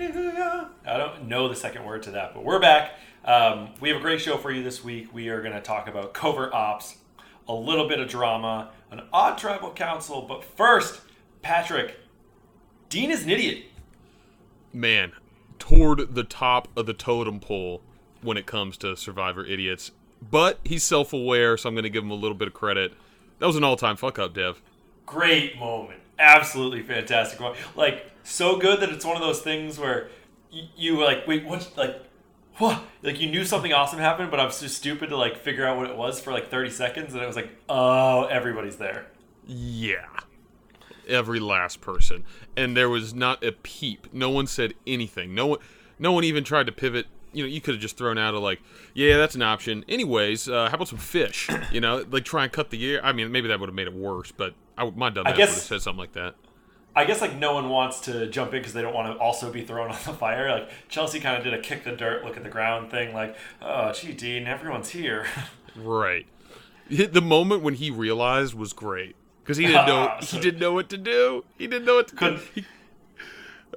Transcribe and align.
Hallelujah. 0.00 0.70
I 0.86 0.96
don't 0.96 1.28
know 1.28 1.46
the 1.46 1.54
second 1.54 1.84
word 1.84 2.02
to 2.04 2.12
that, 2.12 2.32
but 2.32 2.42
we're 2.42 2.58
back. 2.58 2.92
Um, 3.22 3.68
we 3.80 3.90
have 3.90 3.98
a 3.98 4.00
great 4.00 4.22
show 4.22 4.38
for 4.38 4.50
you 4.50 4.62
this 4.62 4.82
week. 4.82 5.12
We 5.12 5.28
are 5.28 5.42
going 5.42 5.52
to 5.52 5.60
talk 5.60 5.88
about 5.88 6.14
covert 6.14 6.54
ops, 6.54 6.96
a 7.46 7.52
little 7.52 7.86
bit 7.86 8.00
of 8.00 8.08
drama, 8.08 8.70
an 8.90 9.02
odd 9.12 9.36
tribal 9.36 9.70
council, 9.72 10.22
but 10.22 10.42
first, 10.42 11.02
Patrick, 11.42 11.96
Dean 12.88 13.10
is 13.10 13.24
an 13.24 13.30
idiot. 13.30 13.66
Man, 14.72 15.12
toward 15.58 16.14
the 16.14 16.24
top 16.24 16.68
of 16.74 16.86
the 16.86 16.94
totem 16.94 17.38
pole 17.38 17.82
when 18.22 18.38
it 18.38 18.46
comes 18.46 18.78
to 18.78 18.96
Survivor 18.96 19.44
idiots. 19.44 19.90
But 20.22 20.60
he's 20.64 20.82
self 20.82 21.12
aware, 21.12 21.58
so 21.58 21.68
I'm 21.68 21.74
going 21.74 21.82
to 21.82 21.90
give 21.90 22.04
him 22.04 22.10
a 22.10 22.14
little 22.14 22.36
bit 22.36 22.48
of 22.48 22.54
credit. 22.54 22.94
That 23.38 23.46
was 23.46 23.56
an 23.56 23.64
all 23.64 23.76
time 23.76 23.96
fuck 23.96 24.18
up, 24.18 24.32
Dev. 24.32 24.62
Great 25.04 25.58
moment. 25.58 26.00
Absolutely 26.20 26.82
fantastic 26.82 27.40
moment. 27.40 27.58
Like, 27.74 28.10
so 28.22 28.58
good 28.58 28.80
that 28.80 28.90
it's 28.90 29.04
one 29.04 29.16
of 29.16 29.22
those 29.22 29.40
things 29.40 29.78
where 29.78 30.08
you, 30.50 30.64
you 30.76 30.96
were 30.96 31.04
like, 31.04 31.26
wait, 31.26 31.44
what? 31.44 31.72
Like, 31.76 32.02
what? 32.58 32.82
Like, 33.02 33.20
you 33.20 33.30
knew 33.30 33.44
something 33.44 33.72
awesome 33.72 33.98
happened, 33.98 34.30
but 34.30 34.38
I 34.38 34.44
was 34.44 34.60
just 34.60 34.76
stupid 34.76 35.08
to, 35.08 35.16
like, 35.16 35.36
figure 35.38 35.66
out 35.66 35.78
what 35.78 35.88
it 35.90 35.96
was 35.96 36.20
for, 36.20 36.32
like, 36.32 36.50
30 36.50 36.70
seconds. 36.70 37.14
And 37.14 37.22
it 37.22 37.26
was 37.26 37.36
like, 37.36 37.50
oh, 37.68 38.24
everybody's 38.24 38.76
there. 38.76 39.06
Yeah. 39.46 40.06
Every 41.08 41.40
last 41.40 41.80
person. 41.80 42.24
And 42.56 42.76
there 42.76 42.90
was 42.90 43.14
not 43.14 43.42
a 43.42 43.52
peep. 43.52 44.12
No 44.12 44.30
one 44.30 44.46
said 44.46 44.74
anything. 44.86 45.34
No 45.34 45.46
one 45.46 45.58
no 46.00 46.12
one 46.12 46.24
even 46.24 46.42
tried 46.42 46.66
to 46.66 46.72
pivot. 46.72 47.06
You 47.32 47.44
know, 47.44 47.48
you 47.48 47.60
could 47.60 47.74
have 47.74 47.80
just 47.80 47.96
thrown 47.96 48.18
out 48.18 48.34
a 48.34 48.40
like, 48.40 48.60
yeah, 48.94 49.16
that's 49.16 49.36
an 49.36 49.42
option. 49.42 49.84
Anyways, 49.88 50.48
uh, 50.48 50.68
how 50.68 50.74
about 50.74 50.88
some 50.88 50.98
fish? 50.98 51.48
You 51.70 51.80
know, 51.80 52.04
like 52.10 52.24
try 52.24 52.42
and 52.42 52.52
cut 52.52 52.70
the 52.70 52.94
air. 52.94 53.04
I 53.04 53.12
mean, 53.12 53.30
maybe 53.30 53.46
that 53.48 53.60
would 53.60 53.68
have 53.68 53.74
made 53.74 53.86
it 53.86 53.92
worse, 53.92 54.32
but 54.32 54.54
I 54.80 54.84
would 54.84 54.94
I 55.00 55.10
guess- 55.10 55.26
would 55.26 55.36
have 55.38 55.48
said 55.50 55.82
something 55.82 56.00
like 56.00 56.12
that. 56.12 56.34
I 56.96 57.04
guess, 57.04 57.20
like, 57.20 57.36
no 57.36 57.54
one 57.54 57.68
wants 57.68 58.00
to 58.00 58.26
jump 58.28 58.52
in 58.52 58.58
because 58.60 58.72
they 58.72 58.82
don't 58.82 58.92
want 58.92 59.12
to 59.12 59.18
also 59.22 59.52
be 59.52 59.62
thrown 59.64 59.90
on 59.92 59.98
the 60.04 60.12
fire. 60.12 60.50
Like, 60.50 60.70
Chelsea 60.88 61.20
kind 61.20 61.36
of 61.38 61.44
did 61.44 61.54
a 61.54 61.60
kick 61.60 61.84
the 61.84 61.92
dirt, 61.92 62.24
look 62.24 62.36
at 62.36 62.42
the 62.42 62.50
ground 62.50 62.90
thing, 62.90 63.14
like, 63.14 63.36
oh, 63.62 63.92
gee, 63.92 64.12
Dean, 64.12 64.46
everyone's 64.46 64.90
here. 64.90 65.26
Right. 65.76 66.26
The 66.90 67.20
moment 67.22 67.62
when 67.62 67.74
he 67.74 67.92
realized 67.92 68.54
was 68.54 68.72
great 68.72 69.14
because 69.44 69.56
he 69.56 69.66
didn't 69.66 69.86
know 69.86 70.16
he 70.20 70.40
didn't 70.40 70.58
know 70.58 70.72
what 70.72 70.88
to 70.88 70.98
do. 70.98 71.44
He 71.56 71.68
didn't 71.68 71.84
know 71.84 71.94
what 71.94 72.08
to 72.08 72.16
Couldn't- 72.16 72.42
do. 72.56 72.62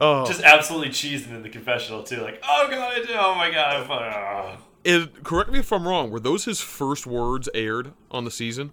Oh, 0.02 0.26
just 0.26 0.42
absolutely 0.42 0.90
cheesing 0.90 1.30
in 1.30 1.44
the 1.44 1.50
confessional, 1.50 2.02
too. 2.02 2.22
Like, 2.22 2.42
oh, 2.44 2.68
God, 2.70 2.94
I 2.94 2.96
did. 2.96 3.12
Oh, 3.12 3.36
my 3.36 3.52
God. 3.52 3.88
Oh. 3.92 4.58
and 4.84 5.24
correct 5.24 5.52
me 5.52 5.60
if 5.60 5.72
I'm 5.72 5.88
wrong. 5.88 6.10
Were 6.10 6.20
those 6.20 6.46
his 6.46 6.62
first 6.62 7.06
words 7.06 7.48
aired 7.54 7.94
on 8.10 8.26
the 8.26 8.32
season? 8.32 8.72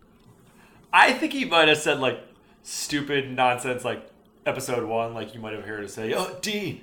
I 0.93 1.13
think 1.13 1.33
he 1.33 1.45
might 1.45 1.69
have 1.69 1.79
said 1.79 2.01
like 2.01 2.21
stupid 2.63 3.31
nonsense 3.31 3.85
like 3.85 4.09
episode 4.47 4.85
one, 4.89 5.15
like 5.15 5.35
you 5.35 5.41
might 5.41 5.53
have 5.55 5.65
heard 5.65 5.83
him 5.83 5.89
say, 5.89 6.15
"Oh, 6.15 6.37
Dean." 6.43 6.83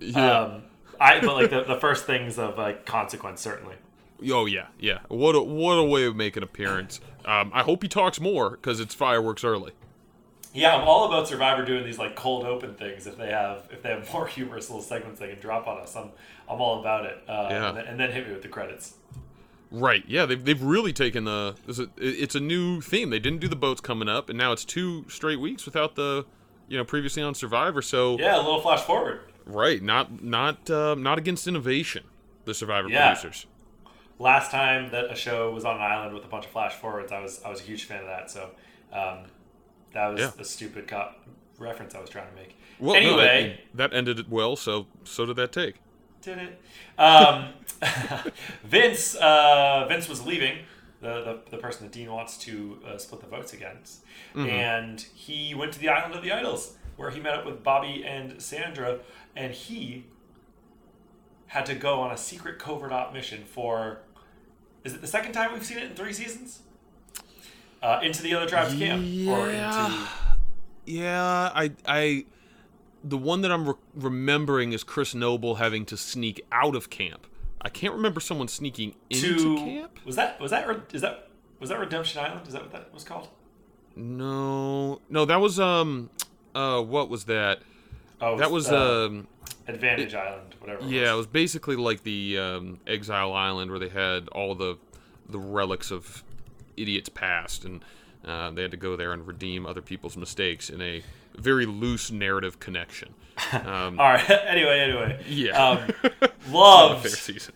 Yeah. 0.00 0.40
Um, 0.40 0.62
I 1.00 1.20
but 1.20 1.34
like 1.34 1.50
the, 1.50 1.62
the 1.64 1.76
first 1.76 2.04
things 2.06 2.38
of 2.38 2.58
like 2.58 2.84
consequence 2.86 3.40
certainly. 3.40 3.76
Oh 4.30 4.46
yeah, 4.46 4.66
yeah. 4.80 4.98
What 5.08 5.34
a 5.36 5.40
what 5.40 5.74
a 5.78 5.84
way 5.84 6.04
of 6.04 6.16
making 6.16 6.42
an 6.42 6.48
appearance. 6.48 7.00
Um, 7.24 7.50
I 7.54 7.62
hope 7.62 7.82
he 7.82 7.88
talks 7.88 8.20
more 8.20 8.50
because 8.50 8.80
it's 8.80 8.94
fireworks 8.94 9.44
early. 9.44 9.72
Yeah, 10.54 10.74
I'm 10.74 10.88
all 10.88 11.06
about 11.06 11.28
Survivor 11.28 11.64
doing 11.64 11.84
these 11.84 11.98
like 11.98 12.16
cold 12.16 12.44
open 12.44 12.74
things. 12.74 13.06
If 13.06 13.16
they 13.16 13.28
have 13.30 13.68
if 13.70 13.82
they 13.82 13.90
have 13.90 14.12
more 14.12 14.26
humorous 14.36 14.68
little 14.68 14.82
segments 14.82 15.20
they 15.20 15.28
can 15.28 15.38
drop 15.40 15.68
on 15.68 15.78
us, 15.78 15.94
I'm 15.94 16.10
I'm 16.48 16.60
all 16.60 16.80
about 16.80 17.04
it. 17.06 17.22
Uh, 17.28 17.46
Yeah. 17.50 17.68
and, 17.68 17.76
then, 17.76 17.86
and 17.86 18.00
then 18.00 18.10
hit 18.10 18.26
me 18.26 18.32
with 18.32 18.42
the 18.42 18.48
credits. 18.48 18.94
Right. 19.70 20.04
Yeah. 20.08 20.24
They've 20.26 20.42
they've 20.44 20.62
really 20.62 20.92
taken 20.92 21.24
the. 21.24 21.54
It's 21.66 21.78
a, 21.78 21.88
it's 21.98 22.34
a 22.34 22.40
new 22.40 22.80
theme. 22.80 23.10
They 23.10 23.18
didn't 23.18 23.40
do 23.40 23.48
the 23.48 23.56
boats 23.56 23.80
coming 23.80 24.08
up, 24.08 24.28
and 24.28 24.38
now 24.38 24.52
it's 24.52 24.64
two 24.64 25.04
straight 25.08 25.40
weeks 25.40 25.64
without 25.66 25.94
the, 25.94 26.24
you 26.68 26.76
know, 26.78 26.84
previously 26.84 27.22
on 27.22 27.34
Survivor. 27.34 27.82
So 27.82 28.18
Yeah, 28.18 28.36
a 28.36 28.38
little 28.38 28.60
flash 28.60 28.80
forward. 28.80 29.20
right, 29.46 29.82
not 29.82 30.22
not 30.22 30.70
uh, 30.70 30.94
not 30.94 31.18
against 31.18 31.46
innovation. 31.46 32.04
The 32.46 32.54
Survivor 32.54 32.88
Yeah. 32.88 33.08
producers. 33.14 33.46
Last 34.18 34.50
time 34.50 34.90
that 34.90 35.12
a 35.12 35.14
show 35.14 35.52
was 35.52 35.64
on 35.64 35.76
an 35.76 35.82
island 35.82 36.14
with 36.14 36.24
a 36.24 36.28
bunch 36.28 36.46
of 36.46 36.50
flash 36.50 36.72
forwards, 36.74 37.12
I 37.12 37.20
was 37.20 37.42
I 37.44 37.50
was 37.50 37.60
a 37.60 37.64
huge 37.64 37.84
fan 37.84 38.00
of 38.00 38.06
that. 38.06 38.30
So 38.30 38.50
um, 38.92 39.24
that 39.92 40.08
was 40.08 40.20
Yeah. 40.20 40.30
the 40.36 40.44
stupid 40.44 40.88
cop 40.88 41.24
reference 41.58 41.94
I 41.94 42.00
was 42.00 42.08
trying 42.08 42.28
to 42.30 42.34
make. 42.34 42.56
Well, 42.80 42.94
no, 42.94 43.18
anyway. 43.18 43.60
that, 43.74 43.90
that 43.90 43.96
ended 43.96 44.18
it 44.18 44.28
well. 44.30 44.56
So 44.56 44.86
so 45.04 45.26
did 45.26 45.36
that 45.36 45.52
take. 45.52 45.76
did 46.22 46.38
it. 46.38 46.60
Um, 46.98 47.52
Vince 48.64 49.14
uh, 49.16 49.86
Vince 49.88 50.08
was 50.08 50.24
leaving 50.26 50.58
the, 51.00 51.22
the, 51.22 51.40
the 51.50 51.58
person 51.58 51.84
that 51.86 51.92
Dean 51.92 52.10
wants 52.10 52.36
to 52.38 52.78
uh, 52.86 52.98
split 52.98 53.20
the 53.20 53.26
votes 53.28 53.52
against, 53.52 54.02
and 54.34 55.00
he 55.00 55.54
went 55.54 55.72
to 55.72 55.78
the 55.78 55.88
island 55.88 56.14
of 56.14 56.22
the 56.22 56.32
idols 56.32 56.74
where 56.96 57.10
he 57.10 57.20
met 57.20 57.34
up 57.34 57.46
with 57.46 57.62
Bobby 57.62 58.04
and 58.04 58.42
Sandra, 58.42 58.98
and 59.36 59.52
he 59.52 60.04
had 61.46 61.64
to 61.66 61.74
go 61.74 62.00
on 62.00 62.10
a 62.10 62.16
secret 62.16 62.58
covert 62.58 62.92
op 62.92 63.12
mission 63.12 63.44
for. 63.44 64.00
Is 64.84 64.94
it 64.94 65.00
the 65.00 65.06
second 65.06 65.32
time 65.32 65.52
we've 65.52 65.64
seen 65.64 65.78
it 65.78 65.84
in 65.84 65.94
three 65.94 66.12
seasons? 66.12 66.60
Uh, 67.82 68.00
into 68.02 68.22
the 68.22 68.34
other 68.34 68.48
tribe's 68.48 68.74
camp, 68.74 69.02
or 69.28 69.48
into 69.50 70.08
Yeah, 70.86 71.52
I 71.54 71.70
I 71.86 72.24
the 73.04 73.18
one 73.18 73.42
that 73.42 73.52
I'm 73.52 73.68
re- 73.68 73.74
remembering 73.94 74.72
is 74.72 74.82
Chris 74.82 75.14
Noble 75.14 75.56
having 75.56 75.84
to 75.86 75.96
sneak 75.96 76.40
out 76.50 76.74
of 76.74 76.90
camp. 76.90 77.26
I 77.62 77.68
can't 77.68 77.94
remember 77.94 78.20
someone 78.20 78.48
sneaking 78.48 78.94
into 79.10 79.36
to 79.38 79.56
camp. 79.56 79.98
was 80.04 80.16
that 80.16 80.40
was 80.40 80.50
that 80.52 80.66
Re- 80.68 80.98
that 81.00 81.28
was 81.60 81.70
that 81.70 81.78
Redemption 81.78 82.22
Island? 82.24 82.46
Is 82.46 82.52
that 82.52 82.62
what 82.62 82.72
that 82.72 82.92
was 82.94 83.04
called? 83.04 83.28
No, 83.96 85.00
no, 85.10 85.24
that 85.24 85.40
was 85.40 85.58
um, 85.58 86.10
uh, 86.54 86.80
what 86.80 87.08
was 87.08 87.24
that? 87.24 87.60
Oh, 88.20 88.36
That 88.38 88.50
was 88.50 88.70
uh, 88.70 89.06
um, 89.06 89.26
Advantage 89.66 90.14
Island, 90.14 90.54
whatever. 90.60 90.82
it 90.84 90.88
yeah, 90.88 91.00
it 91.12 91.16
was. 91.16 91.18
was 91.18 91.26
basically 91.26 91.76
like 91.76 92.02
the 92.04 92.38
um, 92.38 92.80
Exile 92.86 93.32
Island 93.32 93.70
where 93.70 93.80
they 93.80 93.88
had 93.88 94.28
all 94.28 94.54
the 94.54 94.76
the 95.28 95.38
relics 95.38 95.90
of 95.90 96.22
idiots 96.76 97.08
past, 97.08 97.64
and 97.64 97.84
uh, 98.24 98.50
they 98.52 98.62
had 98.62 98.70
to 98.70 98.76
go 98.76 98.96
there 98.96 99.12
and 99.12 99.26
redeem 99.26 99.66
other 99.66 99.82
people's 99.82 100.16
mistakes 100.16 100.70
in 100.70 100.80
a 100.80 101.02
very 101.38 101.66
loose 101.66 102.10
narrative 102.10 102.60
connection. 102.60 103.14
Um, 103.52 104.00
All 104.00 104.08
right. 104.10 104.28
Anyway, 104.30 104.80
anyway. 104.80 105.24
yeah, 105.28 105.50
Um, 105.70 105.88
loved, 106.50 107.02
fair 107.02 107.10
season. 107.12 107.54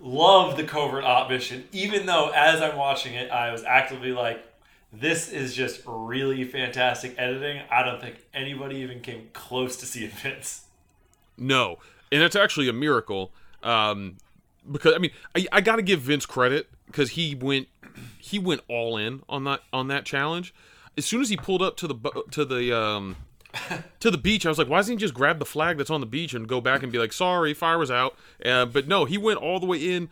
loved 0.00 0.56
the 0.56 0.64
covert 0.64 1.02
op 1.04 1.28
mission. 1.28 1.64
Even 1.72 2.06
though, 2.06 2.30
as 2.34 2.60
I'm 2.62 2.76
watching 2.76 3.14
it, 3.14 3.30
I 3.30 3.50
was 3.50 3.64
actively 3.64 4.12
like, 4.12 4.44
"This 4.92 5.30
is 5.30 5.54
just 5.54 5.82
really 5.84 6.44
fantastic 6.44 7.14
editing." 7.18 7.60
I 7.70 7.82
don't 7.82 8.00
think 8.00 8.24
anybody 8.32 8.76
even 8.76 9.00
came 9.00 9.28
close 9.32 9.76
to 9.78 9.86
seeing 9.86 10.10
Vince. 10.10 10.64
No, 11.36 11.78
and 12.12 12.22
it's 12.22 12.36
actually 12.36 12.68
a 12.68 12.72
miracle. 12.72 13.32
Um, 13.64 14.18
because 14.70 14.94
I 14.94 14.98
mean, 14.98 15.10
I, 15.34 15.46
I 15.50 15.60
got 15.60 15.76
to 15.76 15.82
give 15.82 16.00
Vince 16.00 16.24
credit 16.26 16.68
because 16.86 17.10
he 17.10 17.34
went 17.34 17.66
he 18.18 18.38
went 18.38 18.60
all 18.68 18.96
in 18.96 19.22
on 19.28 19.42
that 19.44 19.62
on 19.72 19.88
that 19.88 20.04
challenge. 20.04 20.54
As 20.98 21.06
soon 21.06 21.22
as 21.22 21.30
he 21.30 21.36
pulled 21.36 21.62
up 21.62 21.76
to 21.78 21.86
the 21.86 22.24
to 22.32 22.44
the 22.44 22.76
um 22.76 23.16
to 24.00 24.10
the 24.10 24.18
beach, 24.18 24.44
I 24.44 24.50
was 24.50 24.58
like, 24.58 24.68
why 24.68 24.78
doesn't 24.78 24.92
he 24.92 24.98
just 24.98 25.14
grab 25.14 25.38
the 25.38 25.46
flag 25.46 25.78
that's 25.78 25.90
on 25.90 26.00
the 26.00 26.06
beach 26.06 26.34
and 26.34 26.46
go 26.46 26.60
back 26.60 26.82
and 26.82 26.92
be 26.92 26.98
like, 26.98 27.12
sorry, 27.12 27.54
fire 27.54 27.78
was 27.78 27.90
out. 27.90 28.14
Uh, 28.44 28.66
but 28.66 28.86
no, 28.86 29.04
he 29.06 29.16
went 29.16 29.38
all 29.38 29.58
the 29.58 29.66
way 29.66 29.78
in, 29.94 30.10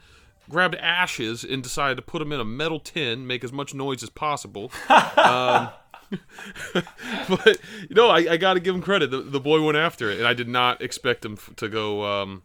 grabbed 0.48 0.74
ashes, 0.76 1.44
and 1.44 1.62
decided 1.62 1.96
to 1.96 2.02
put 2.02 2.20
them 2.20 2.32
in 2.32 2.40
a 2.40 2.44
metal 2.44 2.80
tin, 2.80 3.26
make 3.26 3.44
as 3.44 3.52
much 3.52 3.74
noise 3.74 4.02
as 4.02 4.08
possible. 4.10 4.72
um, 4.88 5.68
but 6.72 7.58
you 7.88 7.94
know, 7.94 8.08
I, 8.08 8.18
I 8.32 8.36
got 8.36 8.54
to 8.54 8.60
give 8.60 8.74
him 8.74 8.80
credit. 8.82 9.10
The, 9.10 9.18
the 9.18 9.40
boy 9.40 9.62
went 9.62 9.76
after 9.76 10.10
it, 10.10 10.18
and 10.18 10.26
I 10.26 10.34
did 10.34 10.48
not 10.48 10.80
expect 10.80 11.24
him 11.24 11.32
f- 11.34 11.54
to 11.56 11.68
go 11.68 12.04
um, 12.04 12.42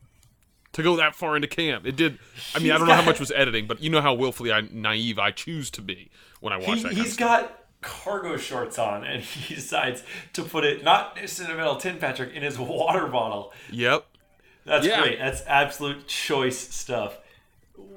to 0.74 0.84
go 0.84 0.96
that 0.98 1.16
far 1.16 1.36
into 1.36 1.48
camp. 1.48 1.86
It 1.86 1.96
did. 1.96 2.18
I 2.56 2.60
mean, 2.60 2.72
I 2.72 2.78
don't 2.78 2.88
know 2.88 2.96
how 2.96 3.06
much 3.06 3.20
was 3.20 3.32
editing, 3.32 3.68
but 3.68 3.82
you 3.82 3.90
know 3.90 4.02
how 4.02 4.14
willfully 4.14 4.52
I, 4.52 4.62
naive 4.72 5.20
I 5.20 5.32
choose 5.32 5.70
to 5.72 5.82
be 5.82 6.10
when 6.40 6.54
I 6.54 6.58
watch 6.58 6.78
He, 6.78 6.84
that. 6.84 6.94
He's 6.94 7.16
got 7.16 7.61
cargo 7.82 8.38
shorts 8.38 8.78
on, 8.80 9.04
and 9.04 9.22
he 9.24 9.56
decides 9.56 10.04
to 10.34 10.44
put 10.44 10.64
it 10.64 10.84
not 10.84 11.18
just 11.18 11.40
in 11.40 11.48
a 11.48 11.56
metal 11.56 11.76
tin, 11.76 11.98
Patrick, 11.98 12.34
in 12.34 12.44
his 12.44 12.58
water 12.60 13.08
bottle. 13.08 13.52
Yep. 13.72 14.06
That's 14.66 14.86
Yeah. 14.86 15.02
great. 15.02 15.20
That's 15.20 15.44
absolute 15.48 16.08
choice 16.08 16.58
stuff. 16.58 17.18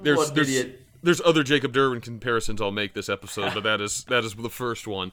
There's 0.01 0.17
What 0.17 0.35
there's, 0.35 0.49
idiot. 0.49 0.81
there's 1.03 1.21
other 1.21 1.43
Jacob 1.43 1.73
Derwin 1.73 2.01
comparisons 2.01 2.59
I'll 2.61 2.71
make 2.71 2.93
this 2.93 3.07
episode, 3.09 3.53
but 3.53 3.63
that 3.63 3.81
is 3.81 4.03
that 4.05 4.23
is 4.23 4.33
the 4.35 4.49
first 4.49 4.87
one. 4.87 5.11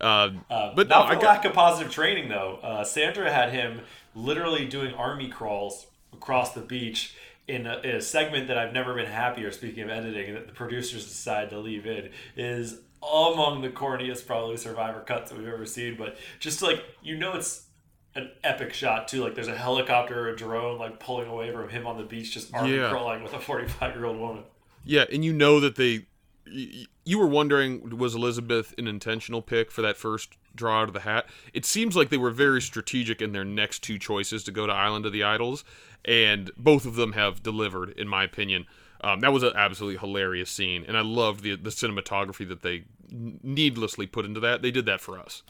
Uh, 0.00 0.30
Uh, 0.50 0.74
but 0.74 0.88
not 0.88 1.06
I 1.06 1.14
for 1.14 1.20
got, 1.20 1.24
lack 1.28 1.44
of 1.44 1.52
positive 1.52 1.92
training, 1.92 2.28
though. 2.30 2.58
Uh, 2.62 2.84
Sandra 2.84 3.30
had 3.30 3.50
him 3.52 3.82
literally 4.14 4.64
doing 4.66 4.94
army 4.94 5.28
crawls 5.28 5.86
across 6.12 6.52
the 6.54 6.60
beach 6.62 7.14
in 7.46 7.66
a, 7.66 7.78
in 7.80 7.96
a 7.96 8.00
segment 8.00 8.48
that 8.48 8.56
I've 8.56 8.72
never 8.72 8.94
been 8.94 9.06
happier. 9.06 9.50
Speaking 9.52 9.82
of 9.84 9.90
editing, 9.90 10.32
that 10.34 10.46
the 10.46 10.52
producers 10.54 11.04
decide 11.04 11.50
to 11.50 11.58
leave 11.58 11.86
in 11.86 12.08
is 12.36 12.80
among 13.12 13.60
the 13.62 13.70
corniest 13.70 14.26
probably 14.26 14.56
Survivor 14.56 15.00
cuts 15.00 15.30
that 15.30 15.38
we've 15.38 15.48
ever 15.48 15.66
seen. 15.66 15.96
But 15.96 16.16
just 16.40 16.62
like 16.62 16.84
you 17.02 17.16
know, 17.16 17.32
it's 17.34 17.66
an 18.14 18.30
epic 18.42 18.72
shot 18.72 19.08
too. 19.08 19.22
Like 19.22 19.34
there's 19.34 19.48
a 19.48 19.56
helicopter 19.56 20.26
or 20.26 20.28
a 20.28 20.36
drone 20.36 20.78
like 20.78 21.00
pulling 21.00 21.28
away 21.28 21.52
from 21.52 21.68
him 21.68 21.86
on 21.86 21.96
the 21.98 22.04
beach, 22.04 22.32
just 22.32 22.54
army 22.54 22.76
Yeah. 22.76 22.90
crawling 22.90 23.22
with 23.22 23.32
a 23.34 23.40
45 23.40 23.94
year 23.94 24.04
old 24.04 24.18
woman. 24.18 24.44
yeah, 24.84 25.04
and 25.12 25.24
you 25.24 25.32
know 25.32 25.60
that 25.60 25.76
they 25.76 26.06
you 26.46 27.18
were 27.18 27.26
wondering 27.26 27.96
was 27.96 28.14
Elizabeth 28.14 28.74
an 28.78 28.86
intentional 28.86 29.40
pick 29.42 29.70
for 29.70 29.80
that 29.82 29.96
first 29.96 30.34
draw 30.54 30.82
out 30.82 30.88
of 30.88 30.94
the 30.94 31.00
hat? 31.00 31.26
It 31.52 31.64
seems 31.64 31.96
like 31.96 32.10
they 32.10 32.18
were 32.18 32.30
very 32.30 32.60
strategic 32.60 33.20
in 33.22 33.32
their 33.32 33.44
next 33.44 33.82
two 33.82 33.98
choices 33.98 34.44
to 34.44 34.52
go 34.52 34.66
to 34.66 34.72
Island 34.72 35.06
of 35.06 35.12
the 35.12 35.22
Idols, 35.24 35.64
and 36.04 36.50
both 36.56 36.84
of 36.86 36.96
them 36.96 37.12
have 37.12 37.42
delivered, 37.42 37.90
in 37.98 38.06
my 38.08 38.24
opinion. 38.24 38.66
Um, 39.00 39.20
that 39.20 39.32
was 39.32 39.42
an 39.42 39.52
absolutely 39.56 39.98
hilarious 39.98 40.50
scene, 40.50 40.84
and 40.86 40.96
I 40.96 41.00
loved 41.00 41.42
the 41.42 41.56
the 41.56 41.70
cinematography 41.70 42.46
that 42.48 42.62
they 42.62 42.84
needlessly 43.10 44.06
put 44.06 44.24
into 44.24 44.40
that. 44.40 44.62
They 44.62 44.70
did 44.70 44.86
that 44.86 45.00
for 45.00 45.18
us. 45.18 45.42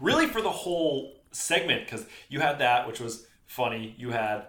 really 0.00 0.26
for 0.26 0.40
the 0.40 0.50
whole 0.50 1.22
segment 1.32 1.84
because 1.84 2.06
you 2.28 2.40
had 2.40 2.58
that 2.58 2.86
which 2.86 3.00
was 3.00 3.26
funny. 3.46 3.94
You 3.98 4.10
had 4.10 4.46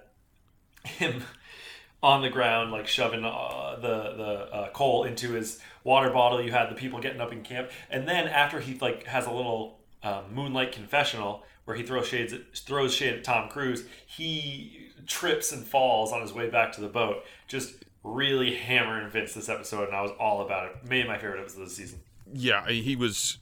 him 0.83 1.23
on 2.03 2.21
the 2.21 2.29
ground 2.29 2.71
like 2.71 2.87
shoving 2.87 3.23
uh, 3.23 3.77
the 3.81 4.13
the 4.17 4.55
uh, 4.55 4.69
coal 4.71 5.03
into 5.05 5.31
his 5.31 5.59
water 5.83 6.09
bottle. 6.09 6.41
You 6.41 6.51
had 6.51 6.69
the 6.69 6.75
people 6.75 6.99
getting 6.99 7.21
up 7.21 7.31
in 7.31 7.41
camp. 7.43 7.71
And 7.89 8.07
then 8.07 8.27
after 8.27 8.59
he 8.59 8.77
like 8.79 9.05
has 9.05 9.25
a 9.25 9.31
little 9.31 9.79
um, 10.03 10.33
moonlight 10.33 10.71
confessional 10.71 11.43
where 11.65 11.77
he 11.77 11.83
throws 11.83 12.07
shades 12.07 12.33
throws 12.55 12.93
shade 12.93 13.13
at 13.15 13.23
Tom 13.23 13.49
Cruise 13.49 13.85
he 14.05 14.89
trips 15.07 15.51
and 15.51 15.65
falls 15.65 16.11
on 16.11 16.21
his 16.21 16.33
way 16.33 16.49
back 16.49 16.71
to 16.73 16.81
the 16.81 16.87
boat. 16.89 17.23
Just 17.47 17.83
really 18.03 18.55
hammering 18.55 19.09
Vince 19.09 19.33
this 19.33 19.47
episode 19.47 19.87
and 19.87 19.95
I 19.95 20.01
was 20.01 20.11
all 20.19 20.41
about 20.41 20.65
it. 20.67 20.75
Maybe 20.87 21.07
my 21.07 21.17
favorite 21.17 21.39
episode 21.39 21.61
of 21.61 21.69
the 21.69 21.73
season 21.73 21.99
Yeah, 22.33 22.67
he 22.67 22.95
was 22.95 23.37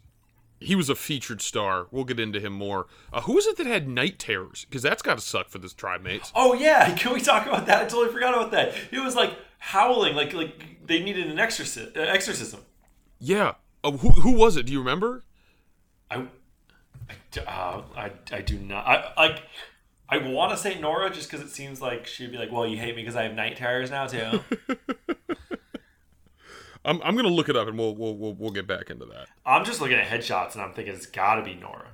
he 0.62 0.76
was 0.76 0.90
a 0.90 0.96
featured 0.96 1.42
star. 1.42 1.88
We'll 1.92 2.04
get 2.04 2.20
into 2.20 2.40
him 2.40 2.54
more. 2.54 2.88
Uh, 3.12 3.22
who 3.22 3.34
was 3.34 3.48
it 3.48 3.58
that 3.58 3.66
had 3.66 3.88
night 3.88 4.20
terrors? 4.20 4.66
Because 4.70 4.84
that's 4.84 5.02
got 5.02 5.18
to 5.18 5.24
suck 5.24 5.50
for 5.50 5.58
this 5.58 5.74
tribe 5.74 6.02
mates. 6.02 6.32
Oh 6.36 6.54
yeah, 6.54 6.96
can 6.96 7.14
we 7.14 7.22
talk 7.22 7.48
about 7.48 7.66
that? 7.66 7.80
I 7.80 7.88
totally 7.88 8.14
forgot 8.14 8.36
about 8.36 8.52
that. 8.52 8.76
It 8.92 9.00
was 9.00 9.16
like 9.16 9.36
howling, 9.58 10.16
like 10.16 10.34
like 10.34 10.86
they 10.86 11.02
needed 11.02 11.28
an 11.28 11.40
exorcism. 11.40 11.92
Uh, 11.96 12.02
exorcism. 12.02 12.62
Yeah. 13.20 13.56
Uh, 13.84 13.92
who 13.92 14.10
who 14.10 14.32
was 14.34 14.56
it? 14.56 14.68
Do 14.68 14.74
you 14.74 14.80
remember? 14.80 15.24
I, 16.10 16.28
I, 17.10 17.40
uh, 17.40 17.84
I, 17.96 18.12
I 18.32 18.42
do 18.42 18.58
not. 18.60 18.86
I 18.86 19.14
like. 19.18 19.44
I 20.08 20.18
want 20.18 20.52
to 20.52 20.58
say 20.58 20.78
Noura 20.78 21.10
just 21.10 21.32
because 21.32 21.46
it 21.46 21.52
seems 21.52 21.82
like 21.82 22.06
she'd 22.06 22.32
be 22.32 22.38
like, 22.38 22.52
"Well, 22.52 22.68
you 22.68 22.78
hate 22.78 22.96
me 22.96 23.02
because 23.02 23.16
I 23.16 23.24
have 23.24 23.34
night 23.34 23.56
terrors 23.58 23.90
now 23.90 24.08
too." 24.08 24.42
I'm, 26.83 27.01
I'm 27.04 27.16
gonna 27.16 27.28
look 27.30 27.48
it 27.50 27.56
up 27.56 27.68
and 27.68 27.78
we'll, 27.78 27.95
we'll 27.95 28.16
we'll 28.16 28.33
we'll 28.33 28.51
get 28.51 28.66
back 28.68 28.89
into 28.89 29.06
that. 29.06 29.28
I'm 29.45 29.63
just 29.66 29.81
looking 29.81 29.98
at 29.98 30.07
headshots 30.07 30.54
and 30.54 30.62
I'm 30.63 30.74
thinking 30.74 30.94
it's 30.95 31.06
got 31.06 31.36
to 31.36 31.44
be 31.44 31.54
Noura. 31.56 31.88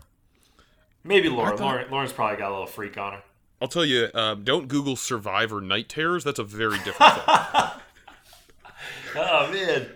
Maybe 1.03 1.29
Laura. 1.29 1.51
thought- 1.57 1.61
Lauren. 1.61 1.91
Lauren's 1.91 2.13
probably 2.13 2.37
got 2.37 2.49
a 2.49 2.53
little 2.53 2.65
freak 2.67 2.97
on 2.97 3.13
her. 3.13 3.23
I'll 3.61 3.67
tell 3.67 3.85
you. 3.85 4.09
Um, 4.13 4.43
don't 4.43 4.67
Google 4.67 4.95
Survivor 4.95 5.59
night 5.61 5.89
terrors. 5.89 6.23
That's 6.23 6.39
a 6.39 6.43
very 6.43 6.77
different 6.79 7.13
thing. 7.13 7.23
Oh 9.15 9.51
man. 9.51 9.87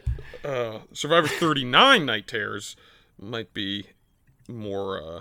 Uh, 0.43 0.79
Survivor 0.93 1.27
39 1.27 2.05
night 2.05 2.27
terrors 2.27 2.75
might 3.19 3.53
be 3.53 3.85
more 4.47 4.99
uh, 5.01 5.19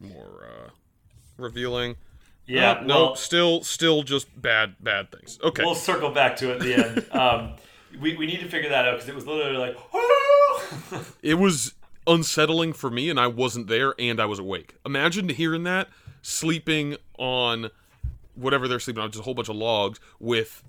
more 0.00 0.48
uh, 0.50 0.70
revealing. 1.36 1.96
Yeah. 2.46 2.72
Uh, 2.72 2.82
no, 2.82 2.94
well, 3.04 3.16
still 3.16 3.62
still 3.62 4.02
just 4.02 4.40
bad 4.40 4.74
bad 4.80 5.12
things. 5.12 5.38
Okay. 5.42 5.62
we'll 5.64 5.74
circle 5.76 6.10
back 6.10 6.36
to 6.38 6.50
it 6.50 6.54
at 6.56 6.60
the 6.60 6.74
end. 6.74 7.06
Um, 7.12 7.54
we, 8.00 8.16
we 8.16 8.26
need 8.26 8.40
to 8.40 8.48
figure 8.48 8.70
that 8.70 8.86
out 8.86 8.94
because 8.94 9.08
it 9.08 9.14
was 9.14 9.26
literally 9.26 9.58
like, 9.58 9.76
oh! 9.92 11.06
It 11.22 11.34
was 11.34 11.74
unsettling 12.06 12.72
for 12.72 12.90
me, 12.90 13.10
and 13.10 13.18
I 13.18 13.26
wasn't 13.26 13.66
there, 13.66 13.94
and 13.98 14.20
I 14.20 14.26
was 14.26 14.38
awake. 14.38 14.74
Imagine 14.84 15.28
hearing 15.28 15.64
that, 15.64 15.88
sleeping 16.22 16.96
on 17.18 17.70
whatever 18.34 18.68
they're 18.68 18.80
sleeping 18.80 19.02
on, 19.02 19.10
just 19.10 19.20
a 19.20 19.24
whole 19.24 19.34
bunch 19.34 19.48
of 19.48 19.56
logs 19.56 19.98
with 20.20 20.62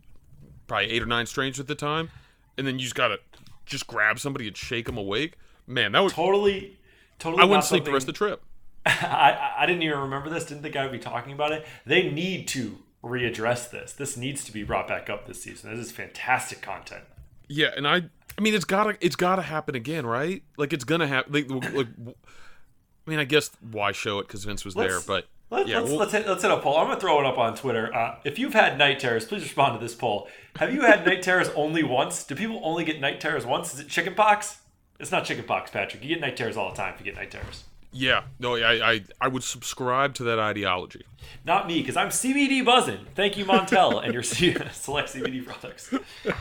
probably 0.67 0.91
eight 0.91 1.01
or 1.01 1.05
nine 1.05 1.25
strangers 1.25 1.59
at 1.59 1.67
the 1.67 1.75
time, 1.75 2.09
and 2.57 2.65
then 2.65 2.79
you 2.79 2.83
just 2.83 2.95
gotta 2.95 3.19
just 3.65 3.87
grab 3.87 4.19
somebody 4.19 4.47
and 4.47 4.57
shake 4.57 4.85
them 4.85 4.97
awake. 4.97 5.37
Man, 5.67 5.91
that 5.91 6.01
would 6.01 6.13
totally, 6.13 6.77
totally. 7.19 7.41
I 7.41 7.45
wouldn't 7.45 7.65
sleep 7.65 7.85
the 7.85 7.91
rest 7.91 8.07
of 8.07 8.13
the 8.13 8.17
trip. 8.17 8.41
I, 8.85 9.53
I 9.59 9.65
didn't 9.65 9.83
even 9.83 9.99
remember 9.99 10.29
this. 10.29 10.45
Didn't 10.45 10.63
think 10.63 10.75
I 10.75 10.83
would 10.83 10.91
be 10.91 10.99
talking 10.99 11.33
about 11.33 11.51
it. 11.51 11.65
They 11.85 12.09
need 12.09 12.47
to 12.49 12.79
readdress 13.03 13.69
this. 13.69 13.93
This 13.93 14.17
needs 14.17 14.43
to 14.45 14.51
be 14.51 14.63
brought 14.63 14.87
back 14.87 15.09
up 15.09 15.27
this 15.27 15.43
season. 15.43 15.75
This 15.75 15.87
is 15.87 15.91
fantastic 15.91 16.61
content. 16.61 17.03
Yeah, 17.47 17.69
and 17.75 17.87
I, 17.87 18.03
I 18.37 18.41
mean, 18.41 18.53
it's 18.53 18.65
gotta, 18.65 18.97
it's 19.01 19.15
gotta 19.15 19.41
happen 19.41 19.75
again, 19.75 20.05
right? 20.05 20.43
Like 20.57 20.73
it's 20.73 20.83
gonna 20.83 21.07
happen. 21.07 21.33
Like, 21.33 21.49
like, 21.73 21.87
I 22.05 23.09
mean, 23.09 23.19
I 23.19 23.23
guess 23.23 23.49
why 23.71 23.91
show 23.93 24.19
it 24.19 24.27
because 24.27 24.43
Vince 24.43 24.65
was 24.65 24.73
there, 24.75 24.93
Let's- 24.95 25.05
but 25.05 25.27
Let, 25.49 25.67
yeah, 25.67 25.77
let's, 25.79 25.89
we'll- 25.89 25.99
let's, 25.99 26.11
hit, 26.11 26.27
let's 26.27 26.41
hit 26.41 26.51
a 26.51 26.57
poll. 26.59 26.77
I'm 26.77 26.87
going 26.87 26.97
to 26.97 27.01
throw 27.01 27.19
it 27.21 27.25
up 27.25 27.37
on 27.37 27.55
Twitter. 27.55 27.93
Uh, 27.95 28.17
if 28.25 28.37
you've 28.37 28.53
had 28.53 28.77
night 28.77 28.99
terrors, 28.99 29.23
please 29.23 29.43
respond 29.43 29.79
to 29.79 29.85
this 29.85 29.95
poll. 29.95 30.27
Have 30.57 30.73
you 30.73 30.81
had 30.81 31.05
night 31.05 31.21
terrors 31.23 31.47
only 31.55 31.83
once? 31.83 32.25
Do 32.25 32.35
people 32.35 32.59
only 32.63 32.83
get 32.83 32.99
night 32.99 33.21
terrors 33.21 33.45
once? 33.45 33.73
Is 33.73 33.79
it 33.79 33.87
chicken 33.87 34.13
pox? 34.13 34.57
It's 34.99 35.09
not 35.09 35.23
chicken 35.23 35.45
pox, 35.45 35.71
Patrick. 35.71 36.03
You 36.03 36.09
get 36.09 36.19
night 36.19 36.35
terrors 36.35 36.57
all 36.57 36.69
the 36.71 36.75
time 36.75 36.95
if 36.95 36.99
you 36.99 37.05
get 37.05 37.15
night 37.15 37.31
terrors. 37.31 37.63
Yeah, 37.97 38.25
no, 38.37 38.55
I, 38.55 38.91
I, 38.91 39.01
I 39.19 39.27
would 39.27 39.43
subscribe 39.43 40.13
to 40.15 40.23
that 40.25 40.37
ideology. 40.37 41.03
Not 41.43 41.65
me, 41.67 41.79
because 41.79 41.97
I'm 41.97 42.09
CBD 42.09 42.63
buzzing. 42.63 43.07
Thank 43.15 43.37
you, 43.37 43.45
Montel, 43.45 44.03
and 44.03 44.13
your 44.13 44.21
C- 44.35 44.55
select 44.71 45.11
CBD 45.11 45.43
products. 45.43 45.91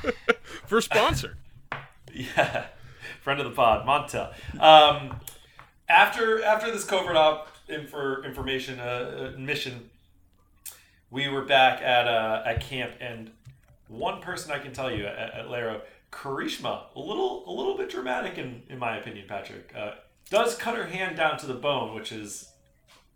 For 0.66 0.80
sponsor. 0.80 1.36
Yeah, 2.14 2.68
friend 3.20 3.40
of 3.40 3.44
the 3.44 3.52
pod, 3.52 3.86
Montel. 3.86 4.32
Um, 4.58 5.20
after 5.86 6.42
after 6.42 6.70
this 6.70 6.82
covert 6.84 7.14
op 7.14 7.48
infor, 7.68 8.24
information 8.24 8.80
uh, 8.80 9.34
uh, 9.34 9.38
mission, 9.38 9.90
we 11.10 11.28
were 11.28 11.42
back 11.42 11.82
at 11.82 12.08
uh, 12.08 12.42
at 12.46 12.62
camp, 12.62 12.92
and 13.00 13.32
one 13.88 14.22
person 14.22 14.50
I 14.50 14.58
can 14.60 14.72
tell 14.72 14.90
you 14.90 15.04
at, 15.04 15.34
at 15.34 15.46
Lairo, 15.48 15.82
Karishma, 16.10 16.84
a 16.94 16.98
little 16.98 17.44
a 17.46 17.52
little 17.52 17.76
bit 17.76 17.90
dramatic 17.90 18.38
in 18.38 18.62
in 18.70 18.78
my 18.78 18.96
opinion. 18.96 19.26
Patrick 19.28 19.70
uh, 19.76 19.90
does 20.30 20.56
cut 20.56 20.76
her 20.76 20.86
hand 20.86 21.16
down 21.16 21.38
to 21.38 21.46
the 21.46 21.54
bone, 21.54 21.94
which 21.94 22.12
is 22.12 22.50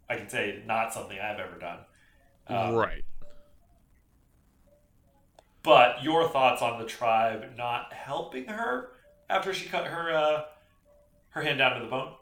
I 0.08 0.16
can 0.16 0.28
say 0.28 0.62
not 0.66 0.92
something 0.92 1.18
I've 1.18 1.38
ever 1.38 1.58
done. 1.58 1.78
Um, 2.48 2.74
right. 2.74 3.04
But 5.62 6.02
your 6.02 6.28
thoughts 6.28 6.62
on 6.62 6.78
the 6.80 6.86
tribe 6.86 7.44
not 7.56 7.92
helping 7.92 8.46
her 8.46 8.90
after 9.28 9.52
she 9.52 9.68
cut 9.68 9.86
her 9.86 10.10
uh, 10.10 10.42
her 11.30 11.42
hand 11.42 11.58
down 11.58 11.78
to 11.78 11.84
the 11.84 11.90
bone? 11.90 12.12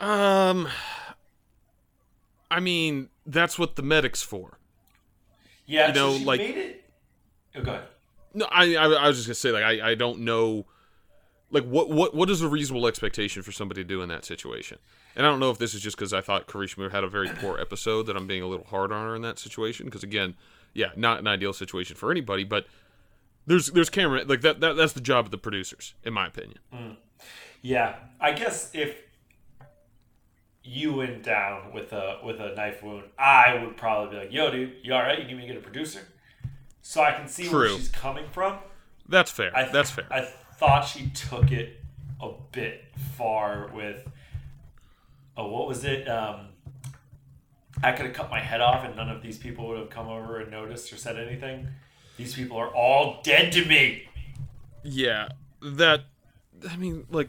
Um, 0.00 0.68
I 2.50 2.60
mean, 2.60 3.08
that's 3.26 3.58
what 3.58 3.76
the 3.76 3.82
medic's 3.82 4.22
for. 4.22 4.58
Yeah, 5.66 5.88
You 5.88 5.94
know, 5.94 6.12
so 6.12 6.18
she 6.18 6.24
like- 6.24 6.40
made 6.40 6.56
it. 6.56 6.84
Oh, 7.56 7.62
go 7.62 7.70
ahead. 7.72 7.84
No, 8.34 8.46
I, 8.50 8.76
I, 8.76 8.84
I 8.86 9.08
was 9.08 9.16
just 9.16 9.26
gonna 9.26 9.34
say, 9.34 9.50
like, 9.50 9.64
I, 9.64 9.90
I 9.90 9.94
don't 9.94 10.20
know, 10.20 10.66
like, 11.50 11.64
what, 11.64 11.88
what, 11.90 12.14
what 12.14 12.28
is 12.30 12.42
a 12.42 12.48
reasonable 12.48 12.86
expectation 12.86 13.42
for 13.42 13.52
somebody 13.52 13.82
to 13.82 13.88
do 13.88 14.02
in 14.02 14.08
that 14.08 14.24
situation? 14.24 14.78
And 15.16 15.26
I 15.26 15.30
don't 15.30 15.40
know 15.40 15.50
if 15.50 15.58
this 15.58 15.74
is 15.74 15.80
just 15.80 15.96
because 15.96 16.12
I 16.12 16.20
thought 16.20 16.46
Karishma 16.46 16.90
had 16.90 17.04
a 17.04 17.08
very 17.08 17.28
poor 17.28 17.58
episode 17.58 18.04
that 18.04 18.16
I'm 18.16 18.26
being 18.26 18.42
a 18.42 18.46
little 18.46 18.66
hard 18.66 18.92
on 18.92 19.06
her 19.06 19.16
in 19.16 19.22
that 19.22 19.38
situation. 19.38 19.86
Because 19.86 20.02
again, 20.02 20.34
yeah, 20.74 20.90
not 20.96 21.18
an 21.18 21.26
ideal 21.26 21.52
situation 21.52 21.96
for 21.96 22.10
anybody, 22.10 22.44
but 22.44 22.66
there's, 23.46 23.68
there's 23.68 23.88
camera, 23.90 24.24
like 24.24 24.42
that, 24.42 24.60
that, 24.60 24.76
that's 24.76 24.92
the 24.92 25.00
job 25.00 25.24
of 25.24 25.30
the 25.30 25.38
producers, 25.38 25.94
in 26.04 26.12
my 26.12 26.26
opinion. 26.26 26.58
Mm. 26.72 26.96
Yeah, 27.62 27.96
I 28.20 28.32
guess 28.32 28.70
if 28.74 28.96
you 30.62 30.92
went 30.92 31.22
down 31.22 31.72
with 31.72 31.92
a 31.92 32.18
with 32.22 32.40
a 32.40 32.54
knife 32.54 32.82
wound, 32.82 33.04
I 33.18 33.62
would 33.64 33.76
probably 33.76 34.14
be 34.14 34.22
like, 34.24 34.32
"Yo, 34.32 34.50
dude, 34.50 34.76
you 34.82 34.94
all 34.94 35.00
right? 35.00 35.18
You 35.18 35.26
need 35.26 35.36
me 35.36 35.40
to 35.42 35.48
get 35.48 35.56
a 35.56 35.60
producer?" 35.60 36.00
So 36.82 37.02
I 37.02 37.12
can 37.12 37.26
see 37.26 37.48
where 37.48 37.68
she's 37.68 37.88
coming 37.88 38.26
from. 38.30 38.58
That's 39.08 39.30
fair. 39.30 39.56
I 39.56 39.64
that's 39.70 39.90
fair. 39.90 40.06
I 40.10 40.28
thought 40.58 40.82
she 40.82 41.08
took 41.10 41.50
it 41.52 41.80
a 42.20 42.30
bit 42.52 42.84
far 43.16 43.70
with. 43.72 44.08
Oh, 45.36 45.48
what 45.48 45.68
was 45.68 45.84
it? 45.84 46.08
Um, 46.08 46.48
I 47.82 47.92
could 47.92 48.06
have 48.06 48.14
cut 48.14 48.28
my 48.30 48.40
head 48.40 48.60
off, 48.60 48.84
and 48.84 48.96
none 48.96 49.08
of 49.08 49.22
these 49.22 49.38
people 49.38 49.68
would 49.68 49.78
have 49.78 49.90
come 49.90 50.08
over 50.08 50.40
and 50.40 50.50
noticed 50.50 50.92
or 50.92 50.96
said 50.96 51.16
anything. 51.16 51.68
These 52.16 52.34
people 52.34 52.56
are 52.56 52.68
all 52.68 53.20
dead 53.22 53.52
to 53.52 53.64
me. 53.64 54.08
Yeah, 54.82 55.28
that. 55.62 56.02
I 56.68 56.76
mean, 56.76 57.06
like, 57.08 57.28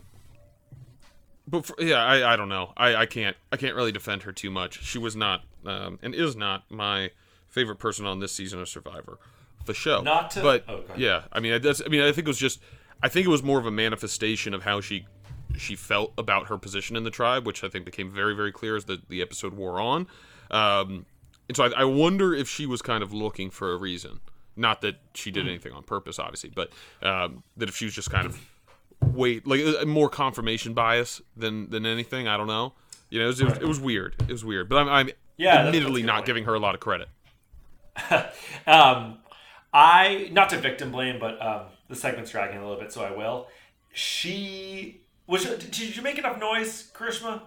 but 1.48 1.66
for, 1.68 1.76
yeah, 1.80 2.04
I, 2.04 2.34
I 2.34 2.36
don't 2.36 2.50
know. 2.50 2.74
I, 2.76 2.96
I 2.96 3.06
can't 3.06 3.38
I 3.52 3.58
can't 3.58 3.76
really 3.76 3.92
defend 3.92 4.24
her 4.24 4.32
too 4.32 4.50
much. 4.50 4.84
She 4.84 4.98
was 4.98 5.16
not 5.16 5.44
um, 5.66 6.00
and 6.02 6.16
is 6.16 6.36
not 6.36 6.64
my 6.72 7.12
favorite 7.48 7.78
person 7.78 8.08
on 8.08 8.20
this 8.20 8.32
season 8.32 8.60
of 8.60 8.68
Survivor, 8.70 9.20
the 9.66 9.76
show. 9.76 10.02
Not 10.02 10.32
to- 10.32 10.42
but 10.42 10.64
oh, 10.68 10.82
yeah, 10.98 11.24
I 11.32 11.40
mean, 11.40 11.62
that's 11.62 11.82
I 11.86 11.90
mean, 11.90 12.02
I 12.02 12.12
think 12.12 12.26
it 12.26 12.28
was 12.28 12.40
just 12.40 12.60
I 13.02 13.10
think 13.10 13.26
it 13.26 13.30
was 13.30 13.44
more 13.44 13.60
of 13.60 13.66
a 13.66 13.72
manifestation 13.72 14.54
of 14.54 14.64
how 14.64 14.82
she 14.82 15.06
she 15.58 15.76
felt 15.76 16.14
about 16.18 16.48
her 16.48 16.58
position 16.58 16.96
in 16.96 17.04
the 17.04 17.10
tribe, 17.12 17.46
which 17.46 17.64
I 17.64 17.70
think 17.70 17.86
became 17.86 18.12
very 18.12 18.36
very 18.36 18.52
clear 18.52 18.76
as 18.76 18.86
the 18.86 19.02
the 19.10 19.22
episode 19.22 19.54
wore 19.54 19.80
on. 19.80 20.08
Um, 20.52 21.06
and 21.48 21.56
so 21.58 21.66
I, 21.66 21.82
I 21.82 21.84
wonder 21.86 22.34
if 22.34 22.48
she 22.50 22.66
was 22.66 22.82
kind 22.82 23.02
of 23.04 23.14
looking 23.14 23.50
for 23.50 23.72
a 23.74 23.78
reason. 23.78 24.20
Not 24.56 24.82
that 24.82 24.98
she 25.16 25.32
Hmm. 25.34 25.40
did 25.40 25.48
anything 25.48 25.72
on 25.74 25.84
purpose, 25.84 26.20
obviously, 26.20 26.52
but 26.54 26.72
um, 27.02 27.44
that 27.58 27.70
if 27.70 27.76
she 27.76 27.86
was 27.86 27.94
just 27.94 28.10
kind 28.10 28.26
of 28.28 28.38
wait, 29.02 29.48
like 29.48 29.62
uh, 29.62 29.86
more 29.86 30.10
confirmation 30.10 30.74
bias 30.74 31.22
than 31.36 31.70
than 31.70 31.86
anything. 31.86 32.28
I 32.28 32.38
don't 32.38 32.48
know. 32.48 32.74
You 33.10 33.20
know, 33.20 33.26
it 33.26 33.30
was, 33.30 33.42
it 33.42 33.46
was, 33.46 33.58
it 33.60 33.66
was 33.66 33.80
weird. 33.80 34.16
It 34.28 34.32
was 34.32 34.46
weird, 34.46 34.70
but 34.70 34.78
I'm, 34.78 34.90
I'm 34.90 35.10
Yeah, 35.38 35.64
admittedly 35.66 36.04
not 36.04 36.26
giving 36.26 36.44
her 36.44 36.54
a 36.54 36.60
lot 36.60 36.76
of 36.76 36.82
credit. 36.82 37.10
Um, 38.68 39.20
I 39.74 40.30
not 40.32 40.50
to 40.50 40.58
victim 40.60 40.92
blame, 40.92 41.20
but 41.20 41.42
um, 41.46 41.62
the 41.90 41.96
segment's 41.96 42.32
dragging 42.32 42.58
a 42.58 42.62
little 42.62 42.80
bit, 42.80 42.94
so 42.94 43.04
I 43.04 43.12
will. 43.12 43.48
She 43.92 45.02
was. 45.28 45.46
Did 45.46 45.96
you 45.96 46.02
make 46.02 46.18
enough 46.18 46.40
noise, 46.40 46.92
Karishma? 46.94 47.42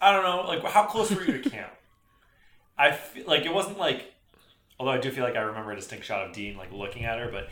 I 0.00 0.12
don't 0.12 0.24
know. 0.24 0.48
Like, 0.48 0.64
how 0.64 0.86
close 0.86 1.10
were 1.10 1.22
you 1.22 1.40
to 1.40 1.50
camp? 1.50 1.70
I 2.78 2.92
feel 2.92 3.26
like 3.26 3.44
it 3.44 3.54
wasn't 3.54 3.78
like. 3.78 4.14
Although 4.78 4.92
I 4.92 4.98
do 4.98 5.10
feel 5.10 5.24
like 5.24 5.36
I 5.36 5.42
remember 5.42 5.72
a 5.72 5.76
distinct 5.76 6.06
shot 6.06 6.26
of 6.26 6.32
Dean 6.32 6.56
like 6.56 6.72
looking 6.72 7.04
at 7.04 7.18
her, 7.18 7.30
but 7.30 7.48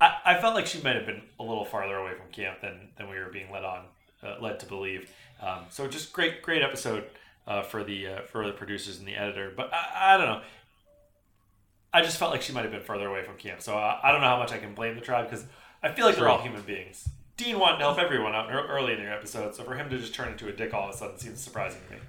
I, 0.00 0.16
I 0.24 0.40
felt 0.40 0.54
like 0.54 0.66
she 0.66 0.80
might 0.82 0.94
have 0.94 1.04
been 1.04 1.22
a 1.40 1.42
little 1.42 1.64
farther 1.64 1.96
away 1.96 2.12
from 2.14 2.30
camp 2.30 2.60
than 2.60 2.88
than 2.96 3.08
we 3.08 3.18
were 3.18 3.28
being 3.30 3.50
led 3.50 3.64
on 3.64 3.86
uh, 4.22 4.36
led 4.40 4.60
to 4.60 4.66
believe. 4.66 5.10
Um, 5.42 5.64
so 5.70 5.88
just 5.88 6.12
great 6.12 6.42
great 6.42 6.62
episode 6.62 7.04
uh, 7.46 7.62
for 7.62 7.82
the 7.82 8.06
uh, 8.06 8.20
for 8.22 8.46
the 8.46 8.52
producers 8.52 8.98
and 8.98 9.06
the 9.08 9.16
editor. 9.16 9.52
But 9.54 9.72
I, 9.72 10.14
I 10.14 10.16
don't 10.16 10.26
know. 10.26 10.42
I 11.92 12.02
just 12.02 12.18
felt 12.18 12.30
like 12.30 12.42
she 12.42 12.52
might 12.52 12.62
have 12.62 12.70
been 12.70 12.82
further 12.82 13.08
away 13.08 13.24
from 13.24 13.36
camp. 13.36 13.60
So 13.62 13.76
I, 13.76 14.00
I 14.02 14.12
don't 14.12 14.20
know 14.20 14.28
how 14.28 14.38
much 14.38 14.52
I 14.52 14.58
can 14.58 14.74
blame 14.74 14.94
the 14.94 15.00
tribe 15.00 15.28
because 15.28 15.44
I 15.82 15.90
feel 15.90 16.06
like 16.06 16.16
they're 16.16 16.28
all 16.28 16.40
human 16.40 16.62
beings. 16.62 17.08
Dean 17.36 17.58
wanted 17.58 17.78
to 17.78 17.84
help 17.84 17.98
everyone 17.98 18.34
out 18.34 18.50
early 18.52 18.92
in 18.92 18.98
their 18.98 19.12
episode, 19.12 19.54
so 19.54 19.64
for 19.64 19.74
him 19.74 19.88
to 19.88 19.98
just 19.98 20.14
turn 20.14 20.30
into 20.30 20.48
a 20.48 20.52
dick 20.52 20.74
all 20.74 20.88
of 20.88 20.94
a 20.94 20.98
sudden 20.98 21.18
seems 21.18 21.40
surprising 21.40 21.80
to 21.88 21.94
me. 21.94 22.00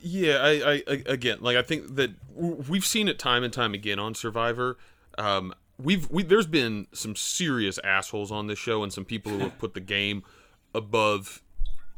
Yeah, 0.00 0.36
I, 0.36 0.50
I, 0.50 0.82
I 0.88 1.02
again, 1.06 1.38
like 1.40 1.56
I 1.56 1.62
think 1.62 1.96
that 1.96 2.12
we've 2.34 2.86
seen 2.86 3.08
it 3.08 3.18
time 3.18 3.42
and 3.42 3.52
time 3.52 3.74
again 3.74 3.98
on 3.98 4.14
Survivor. 4.14 4.76
Um, 5.18 5.52
we've 5.82 6.08
we 6.10 6.22
there's 6.22 6.46
been 6.46 6.86
some 6.92 7.16
serious 7.16 7.80
assholes 7.82 8.30
on 8.30 8.46
this 8.46 8.58
show 8.58 8.82
and 8.84 8.92
some 8.92 9.04
people 9.04 9.32
who 9.32 9.38
have 9.40 9.58
put 9.58 9.74
the 9.74 9.80
game 9.80 10.22
above 10.72 11.42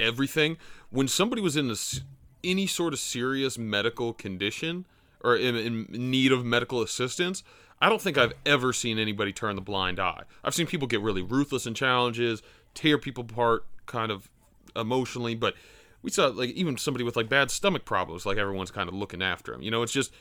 everything. 0.00 0.57
When 0.90 1.09
somebody 1.09 1.42
was 1.42 1.57
in 1.57 1.68
this 1.68 2.00
any 2.42 2.66
sort 2.66 2.92
of 2.95 2.99
serious 2.99 3.59
medical 3.59 4.14
condition 4.14 4.87
or 5.23 5.37
in, 5.37 5.57
in 5.57 6.11
need 6.11 6.33
of 6.33 6.45
medical 6.45 6.83
assistance, 6.83 7.43
I 7.81 7.89
don't 7.89 8.01
think 8.01 8.19
I've 8.19 8.35
ever 8.45 8.73
seen 8.73 8.99
anybody 8.99 9.33
turn 9.33 9.57
the 9.57 9.63
blind 9.63 10.01
eye. 10.01 10.23
I've 10.43 10.55
seen 10.55 10.67
people 10.67 10.89
get 10.89 11.01
really 11.01 11.23
ruthless 11.23 11.67
in 11.67 11.75
challenges, 11.75 12.43
tear 12.75 12.99
people 12.99 13.25
apart 13.25 13.65
kind 13.87 14.11
of 14.11 14.29
emotionally, 14.75 15.35
but 15.35 15.55
we 16.03 16.11
saw 16.11 16.27
like 16.27 16.51
even 16.51 16.77
somebody 16.77 17.05
with 17.05 17.17
like 17.17 17.29
bad 17.29 17.51
stomach 17.51 17.85
problems, 17.85 18.27
like 18.27 18.39
everyone's 18.39 18.71
kind 18.71 18.89
of 18.89 18.95
looking 18.95 19.23
after 19.23 19.53
him. 19.55 19.63
You 19.63 19.71
know, 19.71 19.83
it's 19.83 19.93
just 19.93 20.13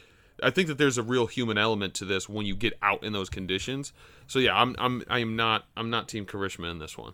I 0.42 0.51
think 0.51 0.68
that 0.68 0.77
there's 0.77 0.98
a 0.98 1.04
real 1.04 1.27
human 1.27 1.58
element 1.58 1.94
to 1.96 2.06
this 2.06 2.30
when 2.30 2.46
you 2.46 2.56
get 2.56 2.74
out 2.82 3.04
in 3.04 3.13
those 3.13 3.30
conditions. 3.30 3.94
So 4.27 4.39
yeah, 4.39 4.56
I'm 4.56 4.75
I'm 4.77 5.04
I 5.10 5.20
am 5.20 5.36
not 5.36 5.66
I'm 5.75 5.89
not 5.89 6.08
team 6.08 6.25
Karishma 6.25 6.70
in 6.70 6.80
this 6.80 6.98
one. 6.98 7.13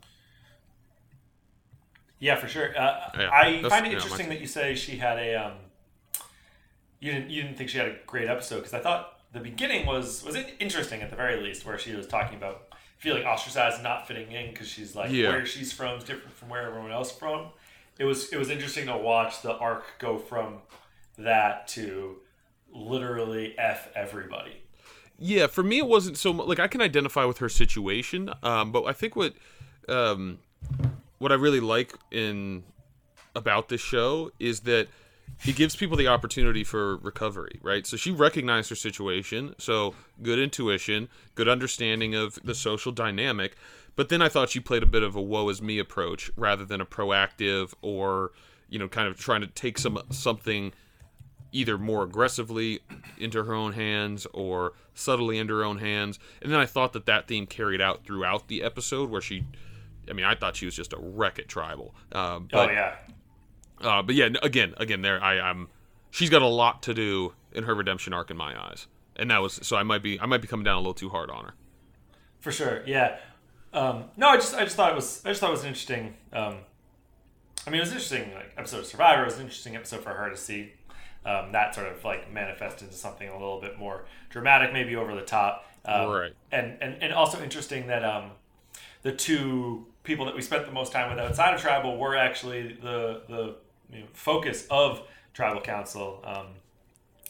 Yeah, 2.19 2.37
for 2.37 2.47
sure. 2.47 2.69
Uh, 2.77 3.09
yeah, 3.17 3.29
I 3.31 3.69
find 3.69 3.85
it 3.85 3.93
interesting 3.93 4.29
that 4.29 4.39
you 4.39 4.47
say 4.47 4.75
she 4.75 4.97
had 4.97 5.17
a 5.19 5.35
um, 5.35 5.53
you 7.03 7.11
didn't 7.11 7.29
you 7.29 7.41
didn't 7.43 7.57
think 7.57 7.69
she 7.69 7.77
had 7.77 7.87
a 7.87 7.95
great 8.07 8.29
episode 8.29 8.59
because 8.59 8.73
I 8.73 8.79
thought 8.79 9.19
the 9.33 9.41
beginning 9.41 9.85
was 9.85 10.23
was 10.23 10.37
interesting 10.59 11.01
at 11.01 11.09
the 11.09 11.17
very 11.17 11.41
least 11.41 11.65
where 11.65 11.77
she 11.77 11.93
was 11.93 12.07
talking 12.07 12.37
about 12.37 12.67
feeling 12.97 13.25
ostracized, 13.25 13.83
not 13.83 14.07
fitting 14.07 14.31
in 14.31 14.51
because 14.51 14.69
she's 14.69 14.95
like 14.95 15.11
yeah. 15.11 15.29
where 15.29 15.45
she's 15.45 15.73
from 15.73 15.97
is 15.97 16.05
different 16.05 16.31
from 16.31 16.47
where 16.47 16.65
everyone 16.65 16.91
else 16.91 17.11
from. 17.11 17.47
It 17.99 18.05
was 18.05 18.31
it 18.31 18.37
was 18.37 18.49
interesting 18.49 18.85
to 18.87 18.97
watch 18.97 19.41
the 19.41 19.53
arc 19.57 19.83
go 19.99 20.17
from 20.17 20.59
that 21.17 21.67
to 21.69 22.19
literally 22.71 23.53
f 23.59 23.89
everybody. 23.95 24.61
Yeah, 25.19 25.47
for 25.47 25.61
me 25.61 25.79
it 25.79 25.87
wasn't 25.87 26.17
so 26.17 26.31
much, 26.31 26.47
like 26.47 26.59
I 26.59 26.67
can 26.67 26.81
identify 26.81 27.25
with 27.25 27.39
her 27.39 27.49
situation, 27.49 28.29
um, 28.43 28.71
but 28.71 28.85
I 28.85 28.93
think 28.93 29.17
what 29.17 29.33
um, 29.89 30.39
what 31.17 31.33
I 31.33 31.35
really 31.35 31.59
like 31.59 31.95
in 32.11 32.63
about 33.35 33.67
this 33.67 33.81
show 33.81 34.31
is 34.39 34.61
that 34.61 34.87
it 35.45 35.55
gives 35.55 35.75
people 35.75 35.97
the 35.97 36.07
opportunity 36.07 36.63
for 36.63 36.97
recovery, 36.97 37.59
right? 37.61 37.85
So 37.85 37.97
she 37.97 38.11
recognized 38.11 38.69
her 38.69 38.75
situation, 38.75 39.55
so 39.57 39.93
good 40.21 40.39
intuition, 40.39 41.09
good 41.35 41.49
understanding 41.49 42.15
of 42.15 42.39
the 42.43 42.55
social 42.55 42.91
dynamic. 42.91 43.55
But 43.95 44.09
then 44.09 44.21
I 44.21 44.29
thought 44.29 44.49
she 44.49 44.59
played 44.59 44.83
a 44.83 44.87
bit 44.87 45.03
of 45.03 45.15
a 45.15 45.21
woe 45.21 45.49
is 45.49 45.61
me 45.61 45.79
approach 45.79 46.31
rather 46.35 46.65
than 46.65 46.81
a 46.81 46.85
proactive 46.85 47.73
or, 47.81 48.31
you 48.69 48.79
know, 48.79 48.87
kind 48.87 49.07
of 49.07 49.17
trying 49.17 49.41
to 49.41 49.47
take 49.47 49.77
some 49.77 49.99
something 50.09 50.73
either 51.51 51.77
more 51.77 52.03
aggressively 52.03 52.79
into 53.19 53.43
her 53.43 53.53
own 53.53 53.73
hands 53.73 54.25
or 54.33 54.73
subtly 54.95 55.37
into 55.37 55.53
her 55.53 55.63
own 55.63 55.77
hands. 55.77 56.17
And 56.41 56.51
then 56.51 56.59
I 56.59 56.65
thought 56.65 56.93
that 56.93 57.05
that 57.05 57.27
theme 57.27 57.45
carried 57.45 57.81
out 57.81 58.03
throughout 58.03 58.47
the 58.47 58.63
episode 58.63 59.09
where 59.09 59.21
she 59.21 59.43
I 60.09 60.13
mean, 60.13 60.25
I 60.25 60.35
thought 60.35 60.55
she 60.55 60.65
was 60.65 60.75
just 60.75 60.93
a 60.93 60.97
wreck 60.99 61.39
at 61.39 61.47
tribal. 61.47 61.93
Uh, 62.11 62.39
but, 62.39 62.69
oh 62.69 62.71
yeah, 62.71 62.95
uh, 63.83 64.01
but 64.01 64.15
yeah, 64.15 64.29
again, 64.41 64.73
again, 64.77 65.01
there 65.01 65.21
I 65.23 65.49
am. 65.49 65.69
She's 66.11 66.29
got 66.29 66.41
a 66.41 66.47
lot 66.47 66.83
to 66.83 66.93
do 66.93 67.33
in 67.51 67.63
her 67.63 67.75
redemption 67.75 68.13
arc 68.13 68.31
in 68.31 68.37
my 68.37 68.59
eyes, 68.59 68.87
and 69.15 69.29
that 69.31 69.41
was 69.41 69.59
so 69.63 69.75
I 69.77 69.83
might 69.83 70.03
be 70.03 70.19
I 70.19 70.25
might 70.25 70.41
be 70.41 70.47
coming 70.47 70.63
down 70.63 70.75
a 70.75 70.79
little 70.79 70.93
too 70.93 71.09
hard 71.09 71.29
on 71.29 71.45
her. 71.45 71.53
For 72.39 72.51
sure, 72.51 72.83
yeah. 72.85 73.17
Um, 73.73 74.05
no, 74.17 74.29
I 74.29 74.35
just 74.37 74.53
I 74.53 74.63
just 74.63 74.75
thought 74.75 74.91
it 74.91 74.95
was 74.95 75.21
I 75.25 75.29
just 75.29 75.41
thought 75.41 75.49
it 75.49 75.53
was 75.53 75.63
an 75.63 75.69
interesting. 75.69 76.15
Um, 76.31 76.57
I 77.65 77.69
mean, 77.69 77.79
it 77.79 77.83
was 77.83 77.91
interesting 77.91 78.33
like 78.33 78.53
episode 78.57 78.79
of 78.79 78.85
Survivor. 78.85 79.23
It 79.23 79.25
was 79.25 79.35
an 79.35 79.43
interesting 79.43 79.75
episode 79.75 80.01
for 80.03 80.09
her 80.09 80.29
to 80.29 80.37
see 80.37 80.73
um, 81.25 81.51
that 81.53 81.73
sort 81.73 81.87
of 81.87 82.03
like 82.03 82.31
manifest 82.31 82.81
into 82.81 82.93
something 82.93 83.27
a 83.27 83.33
little 83.33 83.59
bit 83.59 83.79
more 83.79 84.05
dramatic, 84.29 84.73
maybe 84.73 84.95
over 84.95 85.15
the 85.15 85.21
top. 85.21 85.65
Um, 85.85 86.09
right. 86.09 86.33
And, 86.51 86.77
and 86.81 87.01
and 87.01 87.13
also 87.13 87.41
interesting 87.41 87.87
that 87.87 88.03
um, 88.03 88.31
the 89.01 89.11
two 89.11 89.87
people 90.03 90.25
that 90.25 90.35
we 90.35 90.41
spent 90.41 90.65
the 90.65 90.71
most 90.71 90.91
time 90.91 91.09
with 91.09 91.19
outside 91.19 91.53
of 91.53 91.61
tribal 91.61 91.97
were 91.97 92.15
actually 92.15 92.73
the 92.81 93.21
the 93.27 93.55
you 93.93 94.01
know, 94.01 94.07
focus 94.13 94.67
of 94.69 95.03
tribal 95.33 95.61
council 95.61 96.21
um, 96.25 96.47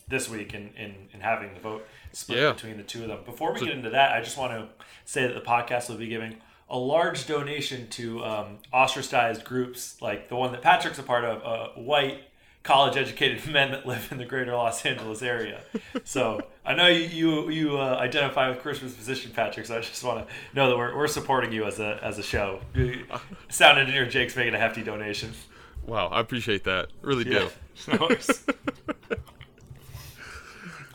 this 0.07 0.29
week 0.29 0.53
in, 0.53 0.69
in, 0.77 0.95
in 1.13 1.21
having 1.21 1.53
the 1.53 1.59
vote 1.59 1.87
split 2.11 2.39
yeah. 2.39 2.51
between 2.51 2.77
the 2.77 2.83
two 2.83 3.03
of 3.03 3.07
them. 3.07 3.19
Before 3.25 3.53
we 3.53 3.59
so, 3.59 3.65
get 3.65 3.75
into 3.75 3.89
that, 3.91 4.11
I 4.11 4.21
just 4.21 4.37
want 4.37 4.53
to 4.53 4.67
say 5.05 5.27
that 5.27 5.33
the 5.33 5.41
podcast 5.41 5.89
will 5.89 5.97
be 5.97 6.07
giving 6.07 6.37
a 6.69 6.77
large 6.77 7.27
donation 7.27 7.87
to 7.89 8.23
um, 8.23 8.57
ostracized 8.71 9.43
groups 9.43 10.01
like 10.01 10.29
the 10.29 10.35
one 10.35 10.51
that 10.51 10.61
Patrick's 10.61 10.99
a 10.99 11.03
part 11.03 11.23
of, 11.23 11.43
uh, 11.43 11.69
white 11.79 12.23
college 12.63 12.95
educated 12.95 13.45
men 13.51 13.71
that 13.71 13.85
live 13.85 14.09
in 14.11 14.17
the 14.17 14.25
greater 14.25 14.53
Los 14.53 14.85
Angeles 14.85 15.21
area. 15.21 15.61
So 16.03 16.41
I 16.65 16.73
know 16.73 16.87
you 16.87 17.05
you, 17.05 17.49
you 17.49 17.77
uh, 17.77 17.97
identify 17.99 18.49
with 18.49 18.59
Karishma's 18.59 18.93
position, 18.93 19.31
Patrick. 19.31 19.65
So 19.65 19.77
I 19.77 19.81
just 19.81 20.03
want 20.03 20.27
to 20.27 20.33
know 20.55 20.69
that 20.69 20.77
we're, 20.77 20.95
we're 20.95 21.07
supporting 21.07 21.51
you 21.51 21.65
as 21.65 21.79
a 21.79 21.99
as 22.01 22.17
a 22.17 22.23
show. 22.23 22.61
Sound 23.49 23.77
engineer 23.77 24.05
Jake's 24.05 24.35
making 24.35 24.55
a 24.55 24.59
hefty 24.59 24.81
donation. 24.81 25.33
Wow, 25.85 26.07
I 26.07 26.19
appreciate 26.19 26.63
that. 26.63 26.89
Really 27.01 27.23
do. 27.23 27.49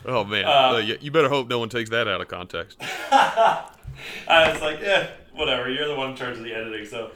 oh 0.05 0.23
man, 0.23 0.45
uh, 0.45 0.49
uh, 0.49 0.77
you 0.77 1.11
better 1.11 1.29
hope 1.29 1.47
no 1.47 1.59
one 1.59 1.69
takes 1.69 1.89
that 1.91 2.07
out 2.07 2.21
of 2.21 2.27
context. 2.27 2.77
I 3.11 3.69
was 4.27 4.61
like, 4.61 4.79
yeah, 4.81 5.09
whatever. 5.33 5.69
You're 5.69 5.87
the 5.87 5.95
one 5.95 6.11
in 6.11 6.15
charge 6.15 6.37
of 6.37 6.43
the 6.43 6.53
editing, 6.53 6.85
so. 6.85 7.11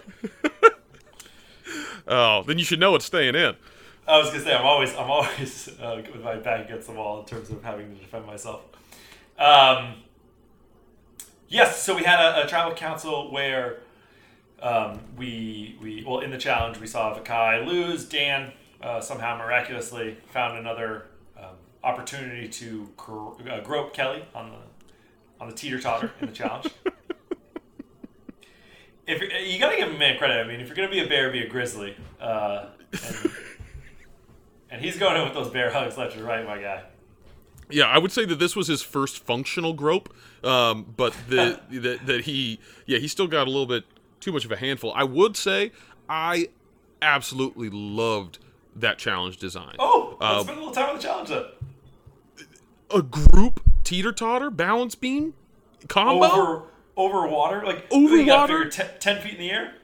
oh, 2.08 2.44
then 2.44 2.58
you 2.60 2.66
should 2.66 2.80
know 2.80 2.94
it's 2.96 3.06
staying 3.06 3.36
in. 3.36 3.56
I 4.08 4.18
was 4.18 4.30
gonna 4.30 4.42
say 4.42 4.54
I'm 4.54 4.66
always 4.66 4.94
I'm 4.96 5.10
always 5.10 5.70
uh, 5.80 6.02
with 6.12 6.24
my 6.24 6.36
back 6.36 6.66
against 6.66 6.88
the 6.88 6.94
wall 6.94 7.22
in 7.22 7.26
terms 7.26 7.50
of 7.50 7.64
having 7.64 7.96
to 7.96 8.02
defend 8.02 8.26
myself. 8.26 8.62
Um, 9.40 9.96
yes, 11.48 11.82
so 11.82 11.96
we 11.96 12.04
had 12.04 12.20
a, 12.20 12.44
a 12.44 12.48
tribal 12.48 12.76
council 12.76 13.32
where 13.32 13.80
um, 14.64 15.02
we 15.18 15.78
we 15.82 16.04
well 16.08 16.20
in 16.20 16.32
the 16.32 16.38
challenge 16.38 16.80
we 16.80 16.88
saw 16.88 17.14
Vokai 17.14 17.68
lose. 17.68 18.06
Dan 18.06 18.54
uh, 18.82 19.02
somehow 19.02 19.38
miraculously 19.38 20.18
found 20.32 20.58
another 20.58 21.08
um, 21.38 21.56
opportunity 21.84 22.48
to 22.48 22.90
gro- 22.96 23.38
uh, 23.48 23.60
grope 23.60 23.94
Kellee 23.94 24.24
on 24.34 24.52
the 24.52 25.42
on 25.42 25.50
the 25.50 25.56
teeter 25.56 25.80
totter 25.80 26.12
in 26.22 26.28
the 26.28 26.34
challenge. 26.34 26.70
if 29.06 29.22
you 29.22 29.60
got 29.60 29.72
to 29.72 29.78
give 29.78 29.94
a 29.94 29.98
man 29.98 30.18
credit, 30.18 30.44
I 30.44 30.48
mean, 30.48 30.62
if 30.62 30.68
you're 30.68 30.78
gonna 30.78 30.90
be 30.90 31.04
a 31.04 31.08
bear, 31.08 31.30
be 31.30 31.42
a 31.42 31.50
grizzly. 31.50 31.98
Uh, 32.22 32.68
and, 32.94 33.32
and 34.70 34.82
he's 34.82 34.98
going 34.98 35.18
in 35.18 35.26
with 35.26 35.34
those 35.34 35.50
bear 35.50 35.72
hugs 35.72 35.98
left 35.98 36.16
and 36.16 36.24
right, 36.24 36.46
my 36.46 36.58
guy. 36.58 36.84
Yeah, 37.70 37.86
I 37.86 37.98
would 37.98 38.12
say 38.12 38.26
that 38.26 38.40
this 38.40 38.56
was 38.56 38.68
his 38.68 38.82
first 38.82 39.20
functional 39.20 39.74
grope, 39.74 40.14
um, 40.44 40.94
but 40.96 41.14
the, 41.28 41.60
that 41.72 42.06
that 42.06 42.22
he 42.22 42.60
yeah 42.86 43.00
he 43.00 43.10
still 43.10 43.28
got 43.28 43.48
a 43.48 43.50
little 43.50 43.66
bit 43.66 43.84
too 44.24 44.32
much 44.32 44.46
of 44.46 44.52
a 44.52 44.58
handful. 44.58 44.94
I 44.96 45.04
would 45.04 45.36
say 45.36 45.72
I 46.10 46.50
absolutely 47.02 47.70
loved 47.70 48.40
that 48.76 48.98
challenge 48.98 49.38
design. 49.38 49.76
Oh, 49.80 50.18
let's 50.20 50.34
uh, 50.34 50.44
spend 50.44 50.58
a 50.58 50.62
little 50.62 50.74
time 50.74 50.90
on 50.90 50.96
the 50.96 51.02
challenge 51.02 51.30
then. 51.30 51.46
A 52.92 53.02
group 53.02 53.62
teeter 53.84 54.12
totter 54.12 54.50
balance 54.50 54.96
beam 54.96 55.34
combo 55.88 56.26
over 56.26 56.64
over 56.96 57.28
water, 57.28 57.64
like 57.66 57.86
over 57.92 58.24
water, 58.24 58.70
t- 58.70 58.84
ten 59.00 59.22
feet 59.22 59.34
in 59.34 59.40
the 59.40 59.52
air. 59.52 59.76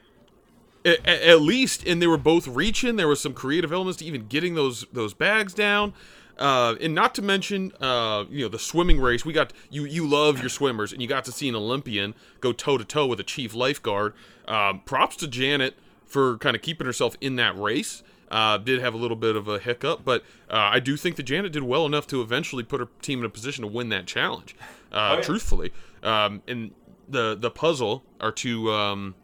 At, 0.82 1.06
at, 1.06 1.42
least, 1.42 1.86
and 1.86 2.00
they 2.00 2.06
were 2.06 2.16
both 2.16 2.48
reaching. 2.48 2.96
There 2.96 3.08
was 3.08 3.20
some 3.20 3.34
creative 3.34 3.70
elements 3.70 3.98
to 3.98 4.04
even 4.06 4.28
getting 4.28 4.54
those 4.54 4.86
those 4.92 5.12
bags 5.12 5.52
down. 5.52 5.92
Uh, 6.40 6.74
and 6.80 6.94
not 6.94 7.14
to 7.14 7.20
mention, 7.22 7.70
uh, 7.82 8.24
you 8.30 8.42
know, 8.42 8.48
the 8.48 8.58
swimming 8.58 8.98
race. 8.98 9.24
We 9.26 9.32
got 9.34 9.52
you. 9.70 9.84
You 9.84 10.06
love 10.08 10.40
your 10.40 10.48
swimmers, 10.48 10.90
and 10.92 11.02
you 11.02 11.06
got 11.06 11.24
to 11.26 11.32
see 11.32 11.48
an 11.48 11.54
Olympian 11.54 12.14
go 12.40 12.52
toe 12.52 12.78
to 12.78 12.84
toe 12.84 13.06
with 13.06 13.20
a 13.20 13.24
chief 13.24 13.54
lifeguard. 13.54 14.14
Um, 14.48 14.80
props 14.86 15.16
to 15.16 15.28
Janet 15.28 15.74
for 16.06 16.38
kind 16.38 16.56
of 16.56 16.62
keeping 16.62 16.86
herself 16.86 17.14
in 17.20 17.36
that 17.36 17.56
race. 17.58 18.02
Uh, 18.30 18.56
did 18.58 18.80
have 18.80 18.94
a 18.94 18.96
little 18.96 19.16
bit 19.16 19.36
of 19.36 19.48
a 19.48 19.58
hiccup, 19.58 20.04
but 20.04 20.22
uh, 20.48 20.54
I 20.56 20.78
do 20.80 20.96
think 20.96 21.16
that 21.16 21.24
Janet 21.24 21.52
did 21.52 21.64
well 21.64 21.84
enough 21.84 22.06
to 22.06 22.22
eventually 22.22 22.62
put 22.62 22.80
her 22.80 22.88
team 23.02 23.18
in 23.18 23.24
a 23.24 23.28
position 23.28 23.62
to 23.62 23.68
win 23.68 23.88
that 23.90 24.06
challenge. 24.06 24.56
Uh, 24.92 25.10
Oh, 25.12 25.14
yeah. 25.16 25.20
Truthfully, 25.22 25.72
um, 26.02 26.42
and 26.48 26.70
the 27.08 27.36
the 27.38 27.50
puzzle 27.50 28.02
are 28.20 28.32
two. 28.32 28.70
Um, 28.72 29.14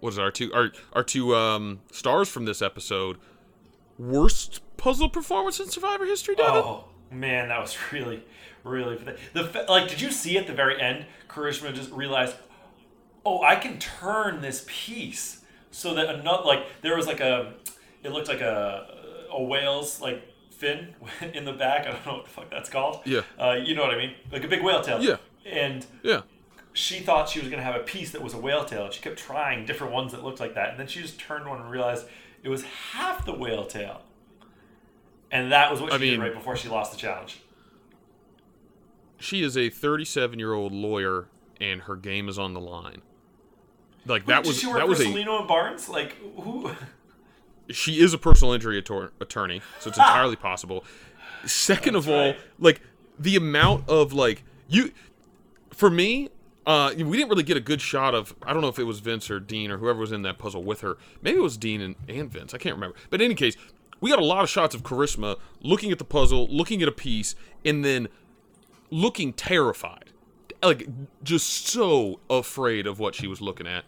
what 0.00 0.12
is 0.12 0.18
it? 0.18 0.22
Our 0.22 0.30
two 0.30 0.52
our 0.54 0.70
our 0.92 1.02
two 1.04 1.34
um, 1.34 1.80
stars 1.92 2.28
from 2.28 2.44
this 2.46 2.62
episode. 2.62 3.18
Worst 3.98 4.60
puzzle 4.76 5.08
performance 5.08 5.60
in 5.60 5.68
Survivor 5.68 6.04
history, 6.04 6.34
Devin. 6.34 6.62
Oh 6.64 6.84
man, 7.10 7.48
that 7.48 7.60
was 7.60 7.76
really, 7.92 8.22
really 8.64 8.96
the, 9.32 9.64
like. 9.68 9.88
Did 9.88 10.00
you 10.00 10.10
see 10.10 10.36
at 10.36 10.46
the 10.46 10.52
very 10.54 10.80
end? 10.80 11.06
Karishma 11.28 11.72
just 11.74 11.90
realized, 11.90 12.36
oh, 13.24 13.42
I 13.42 13.56
can 13.56 13.78
turn 13.78 14.40
this 14.40 14.64
piece 14.68 15.42
so 15.70 15.94
that 15.94 16.08
another 16.14 16.44
like 16.44 16.66
there 16.82 16.96
was 16.96 17.06
like 17.06 17.20
a, 17.20 17.54
it 18.02 18.10
looked 18.12 18.28
like 18.28 18.40
a 18.40 19.26
a 19.32 19.42
whale's 19.42 20.00
like 20.00 20.22
fin 20.50 20.94
in 21.34 21.44
the 21.44 21.52
back. 21.52 21.86
I 21.86 21.92
don't 21.92 22.06
know 22.06 22.14
what 22.14 22.24
the 22.24 22.30
fuck 22.30 22.50
that's 22.50 22.68
called. 22.70 23.00
Yeah. 23.04 23.20
Uh, 23.38 23.52
you 23.64 23.74
know 23.74 23.82
what 23.82 23.92
I 23.94 23.98
mean? 23.98 24.14
Like 24.32 24.44
a 24.44 24.48
big 24.48 24.62
whale 24.62 24.80
tail. 24.82 25.02
Yeah. 25.02 25.16
And 25.44 25.84
Yeah. 26.02 26.22
she 26.72 27.00
thought 27.00 27.28
she 27.28 27.40
was 27.40 27.48
going 27.48 27.58
to 27.58 27.64
have 27.64 27.74
a 27.74 27.84
piece 27.84 28.12
that 28.12 28.22
was 28.22 28.32
a 28.34 28.38
whale 28.38 28.64
tail. 28.64 28.84
And 28.84 28.92
she 28.94 29.02
kept 29.02 29.18
trying 29.18 29.66
different 29.66 29.92
ones 29.92 30.12
that 30.12 30.22
looked 30.24 30.38
like 30.40 30.54
that. 30.54 30.70
And 30.70 30.78
then 30.78 30.86
she 30.86 31.02
just 31.02 31.18
turned 31.18 31.46
one 31.48 31.60
and 31.60 31.68
realized 31.70 32.06
it 32.44 32.48
was 32.50 32.62
half 32.62 33.24
the 33.24 33.32
whale 33.32 33.64
tail. 33.64 34.02
And 35.32 35.50
that 35.50 35.72
was 35.72 35.80
what 35.80 35.90
she 35.92 35.96
I 35.96 35.98
did 35.98 36.20
right 36.20 36.34
before 36.34 36.56
she 36.56 36.68
lost 36.68 36.92
the 36.92 36.98
challenge. 36.98 37.40
She 39.18 39.42
is 39.42 39.56
a 39.56 39.70
37 39.70 40.38
year 40.38 40.52
old 40.52 40.72
lawyer, 40.72 41.26
and 41.60 41.82
her 41.82 41.96
game 41.96 42.28
is 42.28 42.38
on 42.38 42.54
the 42.54 42.60
line. 42.60 43.02
Like 44.06 44.26
that 44.26 44.44
was 44.46 44.56
did 44.56 44.60
she 44.60 44.66
work 44.66 44.76
that 44.76 44.82
for 44.82 44.88
was 44.90 45.00
a 45.00 45.04
Cellino 45.04 45.40
and 45.40 45.48
Barnes? 45.48 45.88
Like 45.88 46.16
who? 46.38 46.70
she 47.70 48.00
is 48.00 48.12
a 48.12 48.18
personal 48.18 48.52
injury 48.52 48.80
attor- 48.80 49.10
attorney, 49.18 49.62
so 49.80 49.88
it's 49.88 49.98
entirely 49.98 50.36
possible. 50.36 50.84
Second 51.46 51.96
of 51.96 52.04
That's 52.04 52.12
all, 52.14 52.26
right. 52.26 52.38
like 52.58 52.82
the 53.18 53.36
amount 53.36 53.88
of 53.88 54.12
like 54.12 54.44
you, 54.68 54.92
for 55.70 55.88
me, 55.88 56.28
uh, 56.66 56.92
we 56.96 57.16
didn't 57.16 57.28
really 57.28 57.42
get 57.42 57.56
a 57.56 57.60
good 57.60 57.80
shot 57.80 58.14
of. 58.14 58.34
I 58.42 58.52
don't 58.52 58.62
know 58.62 58.68
if 58.68 58.78
it 58.78 58.84
was 58.84 59.00
Vince 59.00 59.30
or 59.30 59.38
Dean 59.40 59.70
or 59.70 59.78
whoever 59.78 59.98
was 60.00 60.12
in 60.12 60.22
that 60.22 60.38
puzzle 60.38 60.62
with 60.62 60.80
her. 60.80 60.96
Maybe 61.22 61.36
it 61.38 61.42
was 61.42 61.56
Dean 61.56 61.80
and, 61.80 61.94
and 62.08 62.30
Vince. 62.30 62.54
I 62.54 62.58
can't 62.58 62.74
remember. 62.74 62.96
But 63.10 63.20
in 63.20 63.26
any 63.26 63.34
case, 63.34 63.56
we 64.00 64.10
got 64.10 64.18
a 64.18 64.24
lot 64.24 64.42
of 64.44 64.50
shots 64.50 64.74
of 64.74 64.82
Karishma 64.82 65.38
looking 65.62 65.92
at 65.92 65.98
the 65.98 66.04
puzzle, 66.04 66.46
looking 66.48 66.82
at 66.82 66.88
a 66.88 66.92
piece, 66.92 67.34
and 67.64 67.84
then 67.84 68.08
looking 68.90 69.32
terrified, 69.32 70.10
like 70.62 70.86
just 71.22 71.66
so 71.68 72.20
afraid 72.30 72.86
of 72.86 72.98
what 72.98 73.14
she 73.14 73.26
was 73.26 73.40
looking 73.40 73.66
at. 73.66 73.84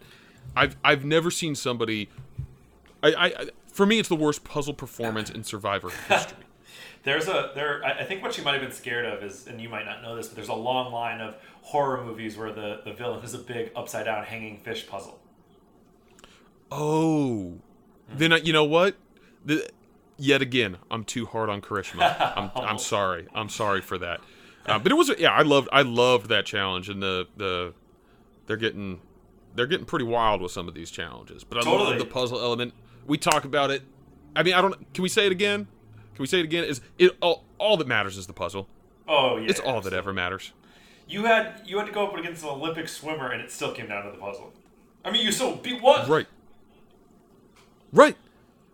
I've 0.55 0.75
I've 0.83 1.03
never 1.05 1.29
seen 1.31 1.55
somebody. 1.55 2.09
I, 3.03 3.11
I 3.13 3.25
I- 3.25 3.49
for 3.71 3.85
me, 3.85 3.99
it's 3.99 4.09
the 4.09 4.15
worst 4.15 4.43
puzzle 4.43 4.73
performance 4.73 5.29
in 5.29 5.43
Survivor 5.43 5.89
history. 6.09 6.37
There's 7.07 7.29
a 7.29 7.51
there. 7.55 7.81
I 7.85 8.03
think 8.03 8.21
what 8.21 8.33
she 8.33 8.41
might 8.41 8.51
have 8.51 8.61
been 8.61 8.73
scared 8.73 9.05
of 9.05 9.23
is, 9.23 9.47
and 9.47 9.61
you 9.61 9.69
might 9.69 9.85
not 9.85 10.01
know 10.01 10.13
this, 10.17 10.27
but 10.27 10.35
there's 10.35 10.49
a 10.49 10.53
long 10.53 10.91
line 10.91 11.21
of 11.21 11.35
horror 11.61 12.03
movies 12.03 12.35
where 12.35 12.51
the 12.51 12.81
the 12.83 12.91
villain 12.91 13.23
is 13.23 13.33
a 13.33 13.37
big 13.37 13.71
upside 13.77 14.03
down 14.03 14.25
hanging 14.25 14.57
fish 14.59 14.85
puzzle. 14.85 15.17
Oh, 16.69 17.59
then 18.13 18.33
I- 18.33 18.39
you 18.39 18.51
know 18.51 18.65
what? 18.65 18.97
The, 19.45 19.69
yet 20.17 20.41
again, 20.41 20.79
I'm 20.91 21.05
too 21.05 21.25
hard 21.25 21.49
on 21.49 21.61
Karishma. 21.61 22.33
I'm, 22.35 22.51
I'm 22.55 22.77
sorry. 22.77 23.29
I'm 23.33 23.47
sorry 23.47 23.79
for 23.79 23.97
that. 23.99 24.19
Uh, 24.65 24.77
but 24.77 24.91
it 24.91 24.95
was 24.95 25.09
yeah. 25.17 25.31
I 25.31 25.43
loved 25.43 25.69
I 25.71 25.83
loved 25.83 26.27
that 26.27 26.45
challenge 26.45 26.89
and 26.89 27.01
the 27.01 27.25
the 27.37 27.73
they're 28.47 28.57
getting 28.57 28.99
they're 29.55 29.65
getting 29.65 29.85
pretty 29.85 30.03
wild 30.03 30.41
with 30.41 30.51
some 30.51 30.67
of 30.67 30.73
these 30.73 30.91
challenges. 30.91 31.45
But 31.45 31.59
I 31.59 31.61
Totally. 31.61 31.91
love 31.91 31.99
the 31.99 32.05
puzzle 32.05 32.37
element. 32.41 32.73
We 33.05 33.17
talk 33.17 33.45
about 33.45 33.71
it. 33.71 33.83
I 34.35 34.43
mean, 34.43 34.55
I 34.55 34.61
don't. 34.61 34.93
Can 34.93 35.03
we 35.03 35.07
say 35.09 35.25
it 35.25 35.31
again? 35.31 35.69
Can 36.17 36.23
we 36.23 36.27
say 36.27 36.39
it 36.39 36.45
again? 36.45 36.63
Is 36.63 36.81
it 36.97 37.15
all? 37.21 37.43
All 37.59 37.77
that 37.77 37.85
matters 37.87 38.17
is 38.17 38.25
the 38.25 38.33
puzzle. 38.33 38.67
Oh 39.07 39.37
yeah, 39.37 39.49
It's 39.51 39.59
all 39.59 39.81
that 39.81 39.93
ever 39.93 40.11
matters. 40.11 40.51
You 41.07 41.25
had 41.25 41.61
you 41.63 41.77
had 41.77 41.85
to 41.85 41.91
go 41.93 42.07
up 42.07 42.15
against 42.17 42.41
an 42.41 42.49
Olympic 42.49 42.89
swimmer, 42.89 43.29
and 43.31 43.39
it 43.39 43.51
still 43.51 43.71
came 43.71 43.87
down 43.87 44.03
to 44.05 44.09
the 44.11 44.17
puzzle. 44.17 44.51
I 45.05 45.11
mean, 45.11 45.23
you 45.23 45.31
still 45.31 45.57
beat 45.57 45.79
what? 45.79 46.07
Right. 46.09 46.25
Right. 47.93 48.17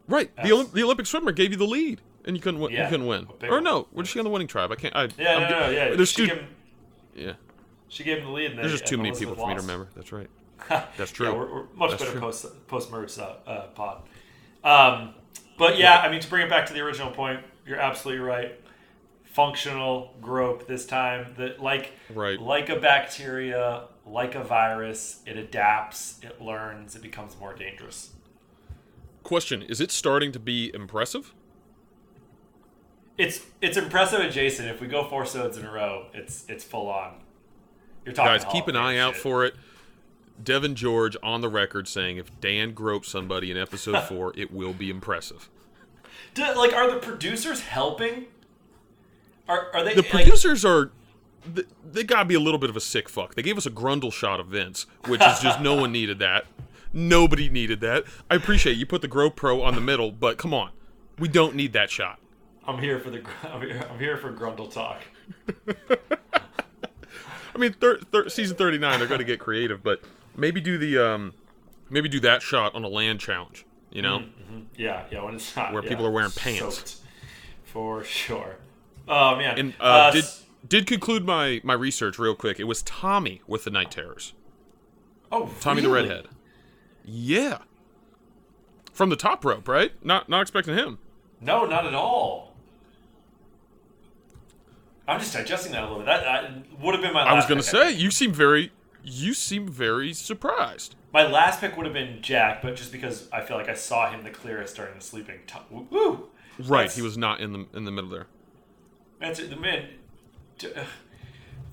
Right. 0.08 0.34
The, 0.38 0.50
Olymp- 0.52 0.72
the 0.72 0.84
Olympic 0.84 1.06
swimmer 1.06 1.34
gave 1.34 1.52
you 1.52 1.58
the 1.58 1.66
lead, 1.68 2.00
and 2.24 2.36
you 2.38 2.42
couldn't 2.42 2.62
win. 2.62 2.72
Yeah, 2.72 2.84
you 2.86 2.90
couldn't 2.90 3.08
win. 3.08 3.28
Or 3.50 3.60
no, 3.60 3.88
was 3.92 4.08
she 4.08 4.20
on 4.20 4.24
the 4.26 4.32
winning 4.32 4.48
tribe? 4.48 4.72
I 4.72 4.76
can't. 4.76 4.96
I, 4.96 5.10
Yeah, 5.18 5.36
I'm 5.36 5.42
no, 5.44 5.50
no, 5.50 5.60
no, 5.60 5.70
yeah. 5.70 5.96
There's 5.96 6.10
she, 6.10 6.28
two. 6.28 6.36
gave 6.36 6.44
Yeah. 7.14 7.34
she 7.90 8.04
gave 8.06 8.20
him 8.20 8.26
the 8.28 8.32
lead. 8.32 8.52
And 8.52 8.60
There's 8.60 8.72
just 8.72 8.86
too 8.86 8.98
many 8.98 9.12
people 9.12 9.36
for 9.36 9.48
me 9.50 9.56
to 9.56 9.62
remember. 9.62 9.90
That's 9.98 10.14
right. 10.14 10.30
That's 10.70 11.12
true. 11.12 11.28
Yeah, 11.28 11.34
we're, 11.34 11.54
we're 11.54 11.64
much 11.76 11.90
That's 11.92 12.04
better 12.04 12.12
true. 12.14 12.22
post 12.22 12.68
post 12.68 12.90
merge 12.90 13.18
uh, 13.20 13.34
uh, 13.46 13.68
pod. 13.76 14.04
Um, 14.64 15.14
but 15.64 15.78
yeah, 15.80 16.00
I 16.00 16.12
mean 16.12 16.20
to 16.20 16.30
bring 16.30 16.46
it 16.46 16.50
back 16.50 16.66
to 16.66 16.74
the 16.74 16.82
original 16.82 17.10
point, 17.10 17.40
you're 17.66 17.80
absolutely 17.80 18.22
right. 18.22 18.60
Functional 19.24 20.14
grope 20.20 20.68
this 20.68 20.86
time. 20.86 21.34
That 21.38 21.62
like 21.64 21.94
Right. 22.14 22.38
like 22.38 22.68
a 22.68 22.76
bacteria, 22.78 23.86
like 24.06 24.36
a 24.36 24.44
virus, 24.44 25.22
it 25.26 25.38
adapts, 25.38 26.20
it 26.22 26.42
learns, 26.42 26.98
it 26.98 27.02
becomes 27.02 27.40
more 27.40 27.54
dangerous. 27.54 28.12
Question: 29.24 29.62
Is 29.62 29.80
it 29.80 29.90
starting 29.90 30.34
to 30.34 30.40
be 30.40 30.70
impressive? 30.74 31.34
It's 33.18 33.40
it's 33.62 33.78
impressive 33.78 34.20
adjacent. 34.20 34.68
If 34.68 34.82
we 34.82 34.88
go 34.88 35.08
four 35.08 35.26
sods 35.26 35.58
in 35.58 35.66
a 35.66 35.72
row, 35.72 36.08
it's 36.14 36.44
it's 36.50 36.66
full 36.66 36.90
on. 36.90 37.22
You're 38.04 38.14
talking 38.14 38.34
Guys, 38.34 38.52
keep 38.52 38.68
an 38.68 38.76
eye 38.76 38.98
out 38.98 39.16
for 39.16 39.46
it. 39.46 39.56
Devin 40.44 40.76
George 40.76 41.16
on 41.24 41.42
the 41.42 41.50
record 41.50 41.88
saying 41.88 42.18
if 42.18 42.40
Dan 42.42 42.74
gropes 42.74 43.10
somebody 43.10 43.52
in 43.52 43.58
episode 43.58 44.02
four, 44.08 44.34
it 44.36 44.52
will 44.52 44.74
be 44.74 44.90
impressive. 44.90 45.50
Do, 46.34 46.44
like, 46.56 46.74
are 46.74 46.90
the 46.92 46.98
producers 46.98 47.62
helping? 47.62 48.26
Are 49.48 49.68
are 49.74 49.84
they 49.84 49.94
The 49.96 50.02
like- 50.02 50.12
producers 50.12 50.64
are. 50.66 50.92
They, 51.46 51.64
they 51.92 52.04
gotta 52.06 52.24
be 52.26 52.36
a 52.36 52.40
little 52.40 52.58
bit 52.58 52.70
of 52.70 52.78
a 52.78 52.82
sick 52.82 53.10
fuck. 53.10 53.36
They 53.36 53.42
gave 53.42 53.58
us 53.58 53.66
a 53.66 53.70
grundle 53.72 54.14
shot 54.14 54.40
of 54.40 54.48
Vince, 54.48 54.86
which 55.08 55.22
is 55.22 55.40
just 55.42 55.60
no 55.60 55.76
one 55.76 55.92
needed 55.92 56.20
that. 56.20 56.46
Nobody 56.94 57.50
needed 57.50 57.82
that. 57.82 58.06
I 58.32 58.36
appreciate 58.36 58.78
you 58.78 58.86
put 58.86 59.02
the 59.02 59.10
GoPro 59.10 59.62
on 59.62 59.76
the 59.76 59.82
middle, 59.82 60.10
but 60.12 60.38
come 60.38 60.54
on, 60.54 60.70
we 61.20 61.28
don't 61.28 61.54
need 61.56 61.74
that 61.74 61.90
shot. 61.92 62.20
I'm 62.66 62.78
here 62.80 62.98
for 62.98 63.10
the 63.10 63.22
I'm 63.52 63.60
here, 63.62 63.84
I'm 63.92 64.00
here 64.00 64.16
for 64.16 64.32
Grundle 64.32 64.72
talk. 64.72 65.02
I 67.56 67.58
mean, 67.58 67.74
thir- 67.74 68.00
thir- 68.00 68.30
season 68.30 68.56
thirty 68.58 68.78
nine, 68.78 69.00
they're 69.00 69.08
gonna 69.08 69.24
get 69.24 69.40
creative, 69.40 69.84
but 69.84 70.02
maybe 70.36 70.62
do 70.62 70.78
the 70.78 70.98
um, 70.98 71.34
maybe 71.90 72.10
do 72.10 72.20
that 72.22 72.42
shot 72.42 72.76
on 72.76 72.84
a 72.84 72.88
land 72.88 73.20
challenge. 73.20 73.66
You 73.92 74.02
know, 74.02 74.24
Yeah, 74.76 75.04
yeah, 75.12 75.22
when 75.24 75.36
it's 75.36 75.56
not 75.56 75.72
Where 75.72 75.84
yeah, 75.84 75.90
people 75.90 76.06
are 76.06 76.12
wearing 76.12 76.32
pants. 76.32 76.60
soaked. 76.78 76.96
for 77.64 78.04
sure. 78.04 78.56
Oh 79.08 79.36
man, 79.36 79.60
and 79.60 79.74
uh, 79.80 79.84
Uh, 79.84 80.12
did 80.12 80.26
did 80.68 80.88
conclude 80.88 81.26
my 81.26 81.62
my 81.64 81.74
research 81.74 82.18
real 82.18 82.36
quick. 82.36 82.60
It 82.60 82.64
was 82.64 82.82
Tommy 82.82 83.42
with 83.48 83.66
the 83.66 83.70
Night 83.70 83.92
Terrors. 83.92 84.34
oh 85.32 85.52
Tommy 85.60 85.82
the 85.82 85.90
redhead. 85.90 86.28
Yeah. 87.06 87.60
From 88.94 89.10
the 89.10 89.16
top 89.16 89.44
rope, 89.46 89.68
right? 89.68 89.92
Not 90.04 90.30
not 90.30 90.42
expecting 90.42 90.76
him. 90.76 90.98
No, 91.42 91.66
not 91.66 91.86
at 91.86 91.94
all. 91.94 92.56
I'm 95.08 95.20
just 95.20 95.34
digesting 95.34 95.74
that 95.74 95.82
a 95.84 95.86
little 95.88 95.98
bit. 96.00 96.06
That, 96.06 96.24
that 96.24 96.80
would 96.80 96.94
have 96.94 97.04
been 97.04 97.14
my. 97.14 97.24
Last 97.24 97.32
I 97.32 97.36
was 97.36 97.46
gonna 97.46 97.62
pick, 97.62 97.70
say 97.70 97.92
you 97.92 98.10
seem 98.10 98.32
very 98.32 98.72
you 99.04 99.34
seem 99.34 99.68
very 99.68 100.14
surprised. 100.14 100.96
my 101.14 101.24
last 101.26 101.60
pick 101.60 101.76
would 101.78 101.86
have 101.86 101.94
been 101.94 102.22
Jack, 102.22 102.62
but 102.62 102.76
just 102.76 102.92
because 102.92 103.28
I 103.32 103.42
feel 103.42 103.58
like 103.58 103.70
I 103.70 103.74
saw 103.76 104.10
him 104.12 104.24
the 104.24 104.30
clearest 104.32 104.76
during 104.76 104.96
the 104.96 105.02
sleeping. 105.02 105.40
T- 105.48 105.56
woo. 105.70 106.30
Right, 106.60 106.82
That's- 106.82 106.96
he 106.96 107.02
was 107.02 107.18
not 107.18 107.40
in 107.42 107.52
the 107.54 107.66
in 107.74 107.84
the 107.86 107.92
middle 107.92 108.10
there. 108.10 108.28
That's 109.20 109.40
it. 109.40 109.50
The 109.50 109.56
man. 109.56 109.88
uh, 110.64 110.84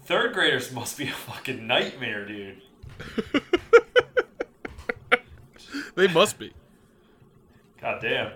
Third 0.05 0.33
graders 0.33 0.73
must 0.73 0.97
be 0.99 1.05
a 1.09 1.13
fucking 1.13 1.67
nightmare, 1.67 2.27
dude. 2.27 2.63
They 5.95 6.09
must 6.09 6.39
be. 6.39 6.53
God 7.81 8.01
damn. 8.01 8.29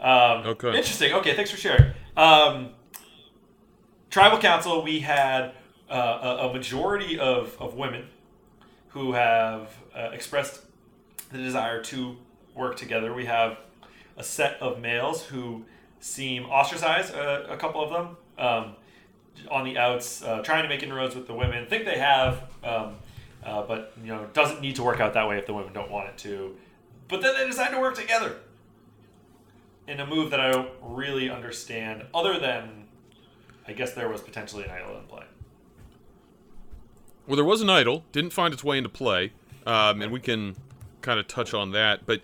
Um, 0.00 0.46
Okay. 0.46 0.68
Interesting. 0.68 1.12
Okay, 1.12 1.34
thanks 1.36 1.50
for 1.50 1.56
sharing. 1.56 1.92
Um, 2.16 2.70
tribal 4.10 4.38
council, 4.38 4.82
we 4.82 5.00
had 5.00 5.52
uh, 5.90 6.38
a, 6.40 6.48
a 6.48 6.52
majority 6.52 7.18
of, 7.18 7.56
of 7.60 7.74
women 7.74 8.06
who 8.92 9.12
have 9.12 9.68
uh, 9.94 10.10
expressed 10.12 10.60
the 11.30 11.38
desire 11.38 11.82
to 11.82 12.16
work 12.54 12.76
together. 12.76 13.14
We 13.14 13.24
have 13.26 13.58
a 14.16 14.22
set 14.22 14.60
of 14.60 14.80
males 14.80 15.24
who 15.24 15.64
seem 16.00 16.44
ostracized, 16.44 17.14
uh, 17.14 17.44
a 17.48 17.56
couple 17.56 17.82
of 17.82 17.90
them, 17.90 18.16
um, 18.38 18.76
on 19.50 19.64
the 19.64 19.78
outs, 19.78 20.22
uh, 20.22 20.42
trying 20.42 20.62
to 20.62 20.68
make 20.68 20.82
inroads 20.82 21.14
with 21.14 21.26
the 21.26 21.34
women. 21.34 21.66
Think 21.66 21.86
they 21.86 21.98
have, 21.98 22.50
um, 22.62 22.96
uh, 23.44 23.62
but 23.62 23.94
you 24.02 24.08
know, 24.08 24.26
doesn't 24.34 24.60
need 24.60 24.76
to 24.76 24.82
work 24.82 25.00
out 25.00 25.14
that 25.14 25.26
way 25.28 25.38
if 25.38 25.46
the 25.46 25.54
women 25.54 25.72
don't 25.72 25.90
want 25.90 26.08
it 26.08 26.18
to. 26.18 26.56
But 27.08 27.22
then 27.22 27.34
they 27.36 27.46
decide 27.46 27.70
to 27.70 27.80
work 27.80 27.94
together 27.94 28.36
in 29.88 30.00
a 30.00 30.06
move 30.06 30.30
that 30.30 30.40
I 30.40 30.50
don't 30.50 30.70
really 30.82 31.30
understand, 31.30 32.04
other 32.14 32.38
than 32.38 32.88
I 33.66 33.72
guess 33.72 33.94
there 33.94 34.08
was 34.08 34.20
potentially 34.20 34.64
an 34.64 34.70
idol 34.70 34.98
in 34.98 35.04
play. 35.04 35.24
Well, 37.26 37.36
there 37.36 37.44
was 37.44 37.60
an 37.62 37.70
idol, 37.70 38.04
didn't 38.12 38.32
find 38.32 38.52
its 38.52 38.64
way 38.64 38.78
into 38.78 38.90
play, 38.90 39.32
um, 39.66 40.02
and 40.02 40.10
we 40.12 40.20
can 40.20 40.56
kind 41.00 41.20
of 41.20 41.28
touch 41.28 41.54
on 41.54 41.72
that. 41.72 42.04
But 42.04 42.20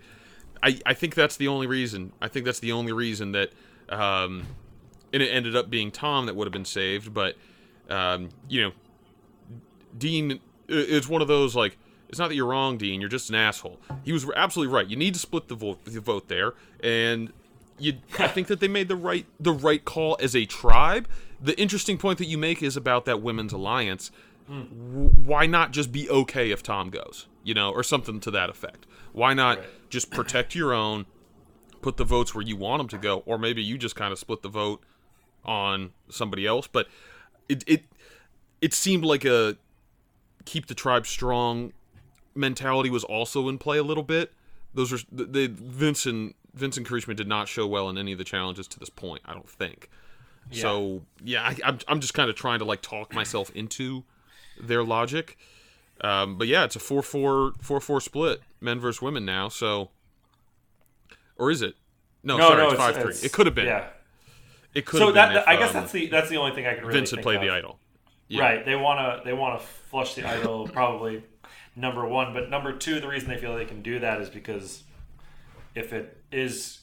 I, 0.61 0.79
I 0.85 0.93
think 0.93 1.15
that's 1.15 1.37
the 1.37 1.47
only 1.47 1.67
reason. 1.67 2.11
I 2.21 2.27
think 2.27 2.45
that's 2.45 2.59
the 2.59 2.71
only 2.71 2.91
reason 2.91 3.31
that, 3.31 3.51
um, 3.89 4.47
and 5.13 5.23
it 5.23 5.27
ended 5.27 5.55
up 5.55 5.69
being 5.69 5.91
Tom 5.91 6.25
that 6.25 6.35
would 6.35 6.45
have 6.45 6.53
been 6.53 6.65
saved. 6.65 7.13
But 7.13 7.35
um, 7.89 8.29
you 8.47 8.61
know, 8.61 8.71
Dean, 9.97 10.39
is 10.67 11.07
one 11.07 11.21
of 11.21 11.27
those 11.27 11.55
like 11.55 11.77
it's 12.09 12.17
not 12.17 12.29
that 12.29 12.35
you're 12.35 12.47
wrong, 12.47 12.77
Dean. 12.77 12.99
You're 12.99 13.09
just 13.09 13.29
an 13.29 13.35
asshole. 13.35 13.79
He 14.03 14.11
was 14.11 14.29
absolutely 14.35 14.73
right. 14.73 14.87
You 14.87 14.97
need 14.97 15.13
to 15.13 15.19
split 15.19 15.47
the 15.47 15.55
vote, 15.55 15.85
the 15.85 15.99
vote 15.99 16.27
there, 16.27 16.53
and 16.83 17.31
you. 17.77 17.93
I 18.17 18.27
think 18.27 18.47
that 18.47 18.59
they 18.59 18.67
made 18.67 18.87
the 18.87 18.95
right 18.95 19.25
the 19.39 19.53
right 19.53 19.83
call 19.83 20.17
as 20.19 20.35
a 20.35 20.45
tribe. 20.45 21.07
The 21.41 21.57
interesting 21.59 21.97
point 21.97 22.17
that 22.17 22.25
you 22.25 22.37
make 22.37 22.61
is 22.61 22.75
about 22.75 23.05
that 23.05 23.21
women's 23.21 23.53
alliance. 23.53 24.11
W- 24.49 25.09
why 25.09 25.45
not 25.45 25.71
just 25.71 25.91
be 25.91 26.09
okay 26.09 26.51
if 26.51 26.63
Tom 26.63 26.89
goes, 26.89 27.27
you 27.43 27.53
know, 27.53 27.69
or 27.71 27.83
something 27.83 28.19
to 28.21 28.31
that 28.31 28.49
effect? 28.49 28.85
Why 29.13 29.33
not 29.33 29.59
Right. 29.59 29.89
just 29.89 30.09
protect 30.11 30.55
your 30.55 30.73
own, 30.73 31.05
put 31.81 31.97
the 31.97 32.03
votes 32.03 32.33
where 32.33 32.43
you 32.43 32.55
want 32.57 32.79
them 32.79 32.87
to 32.89 32.97
go, 32.97 33.19
or 33.25 33.37
maybe 33.37 33.61
you 33.63 33.77
just 33.77 33.95
kind 33.95 34.11
of 34.11 34.19
split 34.19 34.41
the 34.41 34.49
vote 34.49 34.83
on 35.45 35.91
somebody 36.09 36.45
else. 36.47 36.67
But 36.67 36.87
it 37.47 37.63
it 37.67 37.85
it 38.61 38.73
seemed 38.73 39.05
like 39.05 39.23
a 39.25 39.57
keep 40.45 40.65
the 40.67 40.75
tribe 40.75 41.05
strong 41.05 41.73
mentality 42.35 42.89
was 42.89 43.03
also 43.03 43.47
in 43.49 43.57
play 43.57 43.77
a 43.77 43.83
little 43.83 44.03
bit. 44.03 44.33
Those 44.73 44.91
are 44.93 44.99
the, 45.11 45.25
the 45.25 45.47
Vince 45.47 46.05
and 46.05 46.33
Vince 46.53 46.77
and 46.77 46.85
Karishma 46.87 47.15
did 47.15 47.27
not 47.27 47.47
show 47.47 47.67
well 47.67 47.89
in 47.89 47.97
any 47.97 48.11
of 48.11 48.17
the 48.17 48.23
challenges 48.23 48.67
to 48.69 48.79
this 48.79 48.89
point. 48.89 49.21
I 49.25 49.33
don't 49.33 49.49
think. 49.49 49.89
So 50.51 51.03
yeah, 51.23 51.43
I, 51.43 51.55
I'm 51.63 51.79
I'm 51.87 51.99
just 51.99 52.13
kind 52.15 52.29
of 52.29 52.35
trying 52.35 52.57
to 52.59 52.65
like 52.65 52.81
talk 52.81 53.13
myself 53.13 53.51
into 53.51 54.03
their 54.59 54.83
logic. 54.83 55.37
Um, 56.01 56.37
but 56.37 56.47
yeah, 56.47 56.63
it's 56.63 56.75
a 56.75 56.79
4-4 56.79 57.57
4-4 57.61 58.01
split, 58.01 58.41
men 58.61 58.79
versus 58.79 59.01
women 59.01 59.25
now. 59.25 59.49
So, 59.49 59.89
or 61.37 61.51
is 61.51 61.61
it? 61.61 61.75
No, 62.23 62.37
No, 62.37 62.47
sorry, 62.49 62.57
no, 62.57 62.63
it's 62.65 62.73
it's, 62.73 62.81
five 62.81 62.95
three. 62.95 63.03
it's- 63.03 63.23
It 63.23 63.31
could 63.33 63.45
have 63.47 63.55
been. 63.55 63.65
Yeah. 63.65 63.87
It 64.73 64.85
could 64.85 64.99
So 64.99 65.05
have 65.07 65.15
that, 65.15 65.35
if, 65.35 65.47
I 65.47 65.55
guess 65.55 65.69
um, 65.69 65.81
that's 65.81 65.91
the 65.91 66.07
that's 66.07 66.29
the 66.29 66.37
only 66.37 66.53
thing 66.53 66.67
I 66.67 66.75
can 66.75 66.83
really 66.85 66.99
Vince 66.99 67.11
had 67.11 67.21
played 67.23 67.37
of. 67.37 67.41
the 67.41 67.49
idol. 67.49 67.79
Yeah. 68.27 68.41
Right. 68.43 68.63
They 68.65 68.75
wanna 68.75 69.21
they 69.25 69.33
wanna 69.33 69.57
flush 69.59 70.13
the 70.13 70.25
idol 70.29 70.67
probably 70.73 71.23
number 71.75 72.05
one, 72.07 72.33
but 72.33 72.49
number 72.51 72.71
two, 72.77 72.99
the 72.99 73.07
reason 73.07 73.29
they 73.29 73.37
feel 73.37 73.55
they 73.55 73.65
can 73.65 73.81
do 73.81 73.99
that 73.99 74.21
is 74.21 74.29
because 74.29 74.83
if 75.73 75.91
it 75.91 76.21
is 76.31 76.81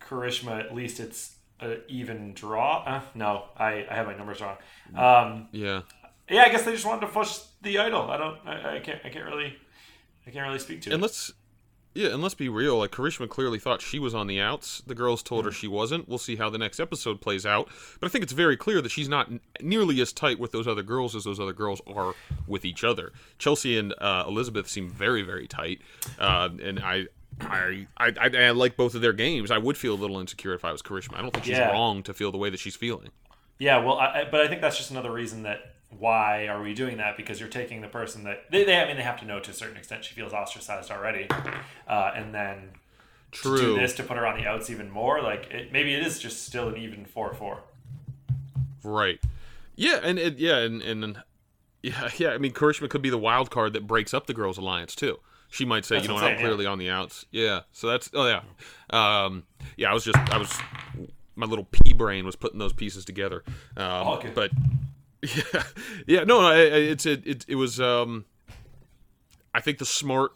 Karishma, 0.00 0.60
at 0.60 0.74
least 0.74 1.00
it's 1.00 1.36
an 1.60 1.80
even 1.88 2.34
draw. 2.34 2.82
Uh, 2.84 3.00
no, 3.14 3.44
I, 3.56 3.86
I 3.90 3.94
have 3.94 4.06
my 4.06 4.14
numbers 4.16 4.40
wrong. 4.42 4.56
Um, 4.94 5.48
Yeah. 5.52 5.82
Yeah, 6.30 6.42
I 6.42 6.48
guess 6.48 6.62
they 6.64 6.72
just 6.72 6.86
wanted 6.86 7.02
to 7.02 7.08
flush 7.08 7.38
the 7.62 7.78
idol. 7.78 8.10
I 8.10 8.16
don't. 8.16 8.38
I, 8.46 8.76
I 8.76 8.80
can't. 8.80 9.00
I 9.04 9.08
can't 9.08 9.24
really. 9.26 9.56
I 10.26 10.30
can't 10.30 10.46
really 10.46 10.58
speak 10.58 10.82
to 10.82 10.90
it. 10.90 10.92
And 10.94 11.02
let's 11.02 11.32
yeah, 11.94 12.08
and 12.08 12.22
let's 12.22 12.34
be 12.34 12.48
real. 12.48 12.78
Like 12.78 12.90
Karishma 12.90 13.28
clearly 13.28 13.58
thought 13.58 13.82
she 13.82 13.98
was 13.98 14.14
on 14.14 14.26
the 14.26 14.40
outs. 14.40 14.82
The 14.86 14.94
girls 14.94 15.22
told 15.22 15.40
Mm-hmm. 15.42 15.48
her 15.48 15.52
she 15.52 15.68
wasn't. 15.68 16.08
We'll 16.08 16.18
see 16.18 16.36
how 16.36 16.48
the 16.48 16.58
next 16.58 16.80
episode 16.80 17.20
plays 17.20 17.44
out. 17.44 17.68
But 18.00 18.06
I 18.06 18.10
think 18.10 18.22
it's 18.24 18.32
very 18.32 18.56
clear 18.56 18.80
that 18.80 18.90
she's 18.90 19.08
not 19.08 19.28
n- 19.30 19.40
nearly 19.60 20.00
as 20.00 20.12
tight 20.12 20.38
with 20.38 20.52
those 20.52 20.66
other 20.66 20.82
girls 20.82 21.14
as 21.14 21.24
those 21.24 21.38
other 21.40 21.52
girls 21.52 21.82
are 21.86 22.14
with 22.46 22.64
each 22.64 22.82
other. 22.84 23.12
Chelsea 23.38 23.76
and 23.78 23.94
uh, 23.98 24.24
Elizabeth 24.26 24.68
seem 24.68 24.88
very 24.88 25.22
very 25.22 25.46
tight, 25.46 25.80
uh, 26.18 26.48
and 26.62 26.80
I. 26.80 27.06
I, 27.40 27.86
I 27.96 28.12
I 28.20 28.30
I 28.36 28.50
like 28.50 28.76
both 28.76 28.94
of 28.94 29.00
their 29.00 29.14
games. 29.14 29.50
I 29.50 29.56
would 29.56 29.78
feel 29.78 29.94
a 29.94 29.96
little 29.96 30.20
insecure 30.20 30.52
if 30.52 30.66
I 30.66 30.70
was 30.70 30.82
Karishma. 30.82 31.16
I 31.16 31.22
don't 31.22 31.32
think 31.32 31.46
she's 31.46 31.56
Yeah. 31.56 31.70
wrong 31.70 32.02
to 32.02 32.12
feel 32.12 32.30
the 32.30 32.36
way 32.36 32.50
that 32.50 32.60
she's 32.60 32.76
feeling. 32.76 33.08
Yeah, 33.58 33.78
well, 33.78 33.98
I- 33.98 34.28
but 34.30 34.42
I 34.42 34.48
think 34.48 34.60
that's 34.60 34.76
just 34.76 34.90
another 34.90 35.10
reason 35.10 35.42
that 35.44 35.74
why 35.98 36.46
are 36.46 36.62
we 36.62 36.74
doing 36.74 36.96
that? 36.98 37.16
Because 37.16 37.40
you're 37.40 37.48
taking 37.48 37.80
the 37.80 37.88
person 37.88 38.24
that 38.24 38.50
they, 38.50 38.64
they 38.64 38.76
I 38.76 38.86
mean, 38.86 38.96
they 38.96 39.02
have 39.02 39.20
to 39.20 39.26
know 39.26 39.40
to 39.40 39.50
a 39.50 39.54
certain 39.54 39.76
extent 39.76 40.04
she 40.04 40.14
feels 40.14 40.32
ostracized 40.32 40.90
already, 40.90 41.28
uh, 41.88 42.12
and 42.14 42.34
then 42.34 42.70
True. 43.30 43.56
to 43.56 43.62
do 43.62 43.76
this 43.76 43.94
to 43.96 44.02
put 44.02 44.16
her 44.16 44.26
on 44.26 44.38
the 44.38 44.46
outs 44.46 44.70
even 44.70 44.90
more. 44.90 45.22
Like 45.22 45.50
it, 45.50 45.72
maybe 45.72 45.94
it 45.94 46.04
is 46.04 46.18
just 46.18 46.44
still 46.44 46.68
an 46.68 46.76
even 46.76 47.04
four 47.04 47.32
four. 47.34 47.62
Right. 48.82 49.20
Yeah, 49.76 50.00
and 50.02 50.18
it, 50.18 50.38
yeah, 50.38 50.58
and 50.58 50.82
and 50.82 51.22
yeah, 51.82 52.10
yeah. 52.16 52.30
I 52.30 52.38
mean, 52.38 52.52
Karishma 52.52 52.88
could 52.88 53.02
be 53.02 53.10
the 53.10 53.18
wild 53.18 53.50
card 53.50 53.72
that 53.74 53.86
breaks 53.86 54.14
up 54.14 54.26
the 54.26 54.34
girls' 54.34 54.58
alliance 54.58 54.94
too. 54.94 55.18
She 55.48 55.66
might 55.66 55.84
say, 55.84 55.96
That's 55.96 56.06
you 56.06 56.08
know, 56.08 56.16
I'm 56.16 56.22
I'm 56.22 56.28
saying, 56.28 56.38
yeah. 56.38 56.44
clearly 56.46 56.66
on 56.66 56.78
the 56.78 56.88
outs. 56.88 57.26
Yeah. 57.30 57.60
So 57.72 57.86
that's 57.88 58.10
oh 58.14 58.26
yeah, 58.26 58.42
um, 58.90 59.44
yeah. 59.76 59.90
I 59.90 59.94
was 59.94 60.04
just 60.04 60.18
I 60.18 60.38
was 60.38 60.58
my 61.36 61.46
little 61.46 61.66
pea 61.70 61.92
brain 61.92 62.24
was 62.24 62.36
putting 62.36 62.58
those 62.58 62.72
pieces 62.72 63.04
together. 63.04 63.42
Um, 63.76 63.86
All 63.86 64.20
good. 64.20 64.34
But 64.34 64.50
yeah, 65.22 65.62
yeah. 66.06 66.24
No. 66.24 66.40
I- 66.40 66.54
I- 66.54 66.90
It's 66.92 67.06
it, 67.06 67.26
it 67.26 67.44
it 67.48 67.54
was. 67.56 67.80
Um, 67.80 68.24
I 69.54 69.60
think 69.60 69.78
the 69.78 69.86
smart 69.86 70.32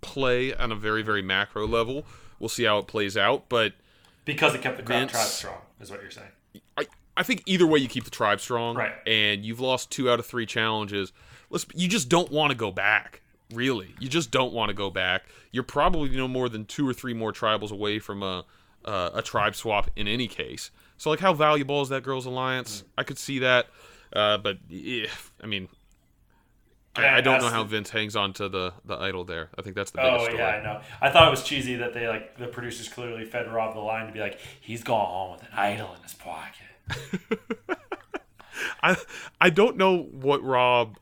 play 0.00 0.54
on 0.54 0.70
a 0.70 0.76
very 0.76 1.02
very 1.02 1.22
macro 1.22 1.66
level. 1.66 2.04
We'll 2.38 2.48
see 2.48 2.64
how 2.64 2.78
it 2.78 2.86
plays 2.86 3.16
out, 3.16 3.48
but. 3.48 3.72
Because 4.24 4.54
it 4.54 4.62
kept 4.62 4.78
the 4.78 4.82
crowd 4.82 5.10
tribe 5.10 5.26
strong, 5.26 5.58
is 5.80 5.90
what 5.90 6.00
you're 6.00 6.10
saying. 6.10 6.28
I, 6.78 6.86
I 7.14 7.22
think 7.22 7.42
either 7.44 7.66
way 7.66 7.78
you 7.78 7.88
keep 7.88 8.04
the 8.04 8.10
tribe 8.10 8.40
strong, 8.40 8.74
Right. 8.74 8.92
And 9.06 9.44
you've 9.44 9.60
lost 9.60 9.90
two 9.90 10.08
out 10.10 10.18
of 10.18 10.24
three 10.24 10.46
challenges. 10.46 11.12
Let's 11.50 11.66
you 11.74 11.88
just 11.88 12.08
don't 12.08 12.30
want 12.32 12.50
to 12.50 12.56
go 12.56 12.70
back. 12.70 13.20
Really, 13.52 13.94
you 14.00 14.08
just 14.08 14.30
don't 14.30 14.52
want 14.54 14.70
to 14.70 14.74
go 14.74 14.88
back. 14.90 15.24
You're 15.52 15.62
probably 15.62 16.08
no 16.08 16.26
more 16.26 16.48
than 16.48 16.64
two 16.64 16.88
or 16.88 16.94
three 16.94 17.12
more 17.12 17.32
tribals 17.32 17.70
away 17.70 17.98
from 17.98 18.22
a 18.22 18.44
uh, 18.84 19.10
a 19.14 19.22
tribe 19.22 19.54
swap 19.54 19.90
in 19.94 20.08
any 20.08 20.26
case. 20.26 20.70
So 20.96 21.10
like, 21.10 21.20
how 21.20 21.34
valuable 21.34 21.82
is 21.82 21.90
that 21.90 22.02
girls' 22.02 22.24
alliance? 22.26 22.80
Mm. 22.82 22.84
I 22.98 23.02
could 23.04 23.18
see 23.18 23.38
that, 23.40 23.66
uh, 24.14 24.38
but 24.38 24.58
yeah, 24.68 25.06
I 25.42 25.46
mean, 25.46 25.68
I, 26.96 27.16
I 27.16 27.20
don't 27.20 27.40
know 27.40 27.48
how 27.48 27.64
Vince 27.64 27.90
hangs 27.90 28.14
on 28.16 28.32
to 28.34 28.48
the 28.48 28.72
the 28.84 28.96
idol 28.96 29.24
there. 29.24 29.50
I 29.58 29.62
think 29.62 29.74
that's 29.76 29.90
the 29.90 29.98
biggest 29.98 30.20
Oh 30.20 30.24
story. 30.24 30.38
yeah, 30.38 30.48
I 30.48 30.62
know. 30.62 30.80
I 31.00 31.10
thought 31.10 31.26
it 31.28 31.30
was 31.30 31.42
cheesy 31.42 31.74
that 31.76 31.92
they 31.94 32.06
like 32.08 32.36
the 32.38 32.46
producers 32.46 32.88
clearly 32.88 33.24
fed 33.24 33.52
Rob 33.52 33.74
the 33.74 33.80
line 33.80 34.06
to 34.06 34.12
be 34.12 34.20
like, 34.20 34.38
he's 34.60 34.82
gone 34.84 35.06
home 35.06 35.32
with 35.32 35.42
an 35.42 35.48
idol 35.54 35.94
in 35.96 36.02
his 36.02 36.14
pocket. 36.14 37.38
I 38.82 38.96
I 39.40 39.50
don't 39.50 39.76
know 39.76 39.96
what 39.96 40.42
Rob. 40.42 40.96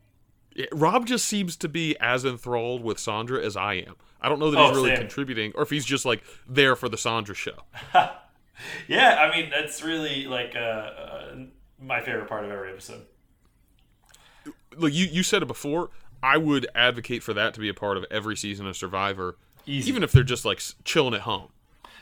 Rob 0.72 1.07
just 1.07 1.25
seems 1.27 1.57
to 1.59 1.68
be 1.68 1.96
as 1.98 2.25
enthralled 2.25 2.83
with 2.83 2.98
Sandra 2.98 3.42
as 3.44 3.57
I 3.57 3.75
am. 3.75 3.94
I 4.20 4.29
don't 4.29 4.38
know 4.38 4.51
that 4.51 4.59
Oh, 4.61 4.68
he's 4.68 4.77
really 4.77 4.90
same. 4.90 4.98
contributing, 4.98 5.53
or 5.55 5.62
if 5.62 5.70
he's 5.70 5.85
just 5.85 6.05
like 6.05 6.22
there 6.48 6.77
for 6.77 6.88
the 6.88 6.98
Sandra 6.98 7.35
show. 7.35 7.64
Yeah, 8.87 9.16
I 9.18 9.35
mean 9.37 9.51
that's 9.51 9.83
really 9.83 10.27
like 10.27 10.55
uh, 10.55 10.59
uh, 10.59 11.35
my 11.83 12.01
favorite 12.01 12.29
part 12.29 12.45
of 12.45 12.51
every 12.51 12.71
episode. 12.71 13.03
Look, 14.77 14.92
you 14.92 15.07
you 15.07 15.23
said 15.23 15.42
it 15.42 15.47
before. 15.47 15.90
I 16.23 16.37
would 16.37 16.66
advocate 16.75 17.23
for 17.23 17.35
that 17.35 17.53
to 17.55 17.61
be 17.61 17.68
a 17.68 17.75
part 17.75 17.97
of 17.97 18.05
every 18.11 18.37
season 18.37 18.66
of 18.66 18.77
Survivor, 18.77 19.37
Easy. 19.66 19.88
even 19.90 20.03
if 20.05 20.12
they're 20.12 20.23
just 20.23 20.45
like 20.45 20.62
chilling 20.85 21.14
at 21.14 21.23
home. 21.23 21.49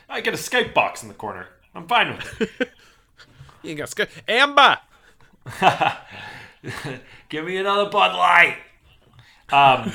I 0.07 0.21
get 0.21 0.33
a 0.33 0.37
Skype 0.37 0.73
box 0.73 1.01
in 1.01 1.07
the 1.07 1.15
corner. 1.15 1.47
I'm 1.73 1.87
fine 1.87 2.15
with 2.17 2.41
it. 2.61 2.69
You 3.63 3.69
ain't 3.69 3.77
got 3.77 3.89
sky- 3.89 4.07
Amber. 4.27 4.79
Give 7.29 7.45
me 7.45 7.57
another 7.57 7.89
Bud 7.91 8.15
Light. 8.15 8.57
Um, 9.51 9.91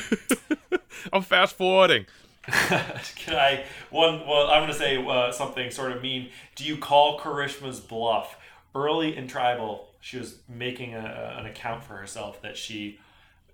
I'm 1.13 1.23
fast 1.23 1.57
forwarding. 1.57 2.07
can 2.45 3.35
I 3.35 3.65
one? 3.91 4.21
Well, 4.27 4.47
I'm 4.49 4.61
going 4.63 4.69
to 4.73 4.75
say 4.79 5.05
uh, 5.05 5.33
something 5.33 5.71
sort 5.73 5.91
of 5.91 6.01
mean. 6.01 6.29
Do 6.55 6.63
you 6.65 6.77
call 6.77 7.19
Karishma's 7.19 7.81
bluff? 7.81 8.37
Early 8.77 9.17
in 9.17 9.27
Tribal, 9.27 9.89
she 10.01 10.19
was 10.19 10.41
making 10.49 10.93
a, 10.95 11.37
an 11.39 11.47
account 11.47 11.83
for 11.83 11.95
herself 11.95 12.43
that 12.43 12.59
she, 12.59 13.01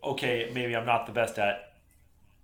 okay, 0.02 0.50
maybe 0.52 0.74
I'm 0.74 0.84
not 0.84 1.06
the 1.06 1.12
best 1.12 1.38
at 1.38 1.74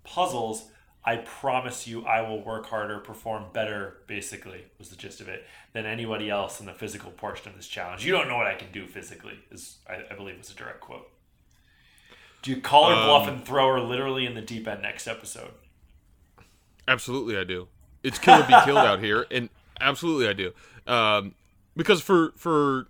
puzzles. 0.05 0.69
I 1.03 1.17
promise 1.17 1.87
you, 1.87 2.05
I 2.05 2.21
will 2.21 2.41
work 2.41 2.67
harder, 2.67 2.99
perform 2.99 3.45
better. 3.51 3.97
Basically, 4.07 4.63
was 4.77 4.89
the 4.89 4.95
gist 4.95 5.19
of 5.19 5.27
it 5.27 5.45
than 5.73 5.85
anybody 5.85 6.29
else 6.29 6.61
in 6.61 6.65
the 6.65 6.73
physical 6.73 7.11
portion 7.11 7.49
of 7.49 7.57
this 7.57 7.67
challenge. 7.67 8.05
You 8.05 8.13
don't 8.13 8.29
know 8.29 8.37
what 8.37 8.47
I 8.47 8.55
can 8.55 8.71
do 8.71 8.87
physically. 8.87 9.39
Is 9.51 9.79
I, 9.89 10.03
I 10.09 10.15
believe 10.15 10.37
was 10.37 10.49
a 10.49 10.55
direct 10.55 10.79
quote. 10.79 11.09
Do 12.41 12.51
you 12.51 12.61
call 12.61 12.89
her 12.89 12.95
bluff 12.95 13.27
and 13.27 13.43
throw 13.43 13.73
her 13.73 13.81
literally 13.81 14.25
in 14.25 14.35
the 14.35 14.41
deep 14.41 14.67
end 14.67 14.81
next 14.81 15.05
episode? 15.07 15.51
Absolutely, 16.87 17.37
I 17.37 17.43
do. 17.43 17.67
It's 18.03 18.17
kill 18.17 18.41
or 18.41 18.47
be 18.47 18.55
killed 18.63 18.77
out 18.77 18.99
here, 18.99 19.25
and 19.29 19.49
absolutely, 19.81 20.29
I 20.29 20.33
do. 20.33 20.53
Um, 20.87 21.35
because 21.79 22.01
for 22.01 22.33
for, 22.35 22.87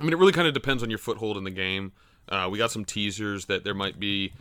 I 0.00 0.04
mean, 0.04 0.12
it 0.12 0.18
really 0.18 0.32
kind 0.32 0.48
of 0.48 0.54
depends 0.54 0.82
on 0.82 0.88
your 0.88 0.98
foothold 0.98 1.36
in 1.36 1.44
the 1.44 1.50
game. 1.50 1.92
Uh, 2.28 2.48
we 2.50 2.56
got 2.56 2.70
some 2.70 2.84
teasers 2.84 3.46
that 3.46 3.64
there 3.64 3.74
might 3.74 4.00
be 4.00 4.32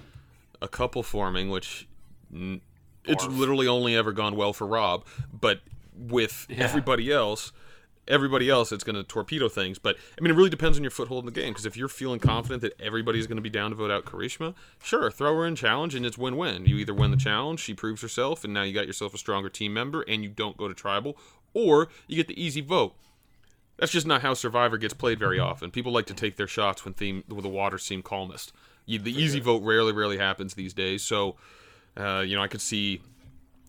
a 0.61 0.67
couple 0.67 1.03
forming, 1.03 1.49
which 1.49 1.87
n- 2.33 2.61
it's 3.03 3.25
literally 3.25 3.67
only 3.67 3.95
ever 3.95 4.13
gone 4.13 4.37
well 4.37 4.53
for 4.53 4.65
Rob. 4.65 5.05
But 5.33 5.59
with 5.97 6.47
everybody 6.49 7.11
else, 7.11 7.51
everybody 8.07 8.49
else, 8.49 8.71
it's 8.71 8.83
going 8.83 8.95
to 8.95 9.03
torpedo 9.03 9.49
things. 9.49 9.79
But 9.79 9.97
I 10.17 10.21
mean, 10.21 10.31
it 10.31 10.35
really 10.35 10.49
depends 10.49 10.77
on 10.77 10.83
your 10.83 10.91
foothold 10.91 11.23
in 11.23 11.33
the 11.33 11.37
game. 11.37 11.51
Because 11.51 11.65
if 11.65 11.75
you're 11.75 11.89
feeling 11.89 12.19
confident 12.19 12.61
that 12.61 12.79
everybody's 12.79 13.27
going 13.27 13.35
to 13.35 13.41
be 13.41 13.49
down 13.49 13.71
to 13.71 13.75
vote 13.75 13.91
out 13.91 14.05
Karishma, 14.05 14.53
sure, 14.81 15.11
throw 15.11 15.35
her 15.35 15.45
in 15.45 15.55
challenge, 15.55 15.95
and 15.95 16.05
it's 16.05 16.17
win-win. 16.17 16.65
You 16.65 16.77
either 16.77 16.93
win 16.93 17.11
the 17.11 17.17
challenge, 17.17 17.59
she 17.59 17.73
proves 17.73 18.01
herself, 18.01 18.45
and 18.45 18.53
now 18.53 18.63
you 18.63 18.73
got 18.73 18.87
yourself 18.87 19.13
a 19.13 19.17
stronger 19.17 19.49
team 19.49 19.73
member, 19.73 20.03
and 20.03 20.23
you 20.23 20.29
don't 20.29 20.55
go 20.55 20.69
to 20.69 20.73
tribal, 20.73 21.17
or 21.53 21.89
you 22.07 22.15
get 22.15 22.27
the 22.27 22.41
easy 22.41 22.61
vote. 22.61 22.95
That's 23.77 23.91
just 23.91 24.05
not 24.05 24.21
how 24.21 24.33
Survivor 24.33 24.77
gets 24.77 24.93
played 24.93 25.19
very 25.19 25.39
often. 25.39 25.71
People 25.71 25.91
like 25.91 26.05
to 26.07 26.13
take 26.13 26.35
their 26.35 26.47
shots 26.47 26.85
when 26.85 26.93
theme 26.93 27.23
when 27.27 27.41
the 27.41 27.49
waters 27.49 27.83
seem 27.83 28.01
calmest. 28.01 28.53
You, 28.85 28.99
the 28.99 29.11
easy 29.13 29.39
vote 29.39 29.63
rarely, 29.63 29.93
rarely 29.93 30.17
happens 30.17 30.53
these 30.53 30.73
days. 30.73 31.03
So, 31.03 31.35
uh, 31.97 32.23
you 32.25 32.35
know, 32.35 32.43
I 32.43 32.47
could 32.47 32.61
see 32.61 33.01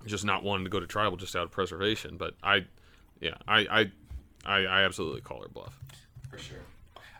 just 0.06 0.24
not 0.24 0.42
wanting 0.42 0.64
to 0.64 0.70
go 0.70 0.80
to 0.80 0.86
tribal 0.86 1.16
just 1.16 1.34
out 1.36 1.44
of 1.44 1.50
preservation. 1.50 2.16
But 2.16 2.34
I, 2.42 2.66
yeah, 3.20 3.36
I, 3.48 3.58
I, 3.60 3.90
I, 4.44 4.56
I 4.66 4.82
absolutely 4.84 5.20
call 5.22 5.40
her 5.42 5.48
bluff. 5.48 5.78
For 6.30 6.38
sure. 6.38 6.58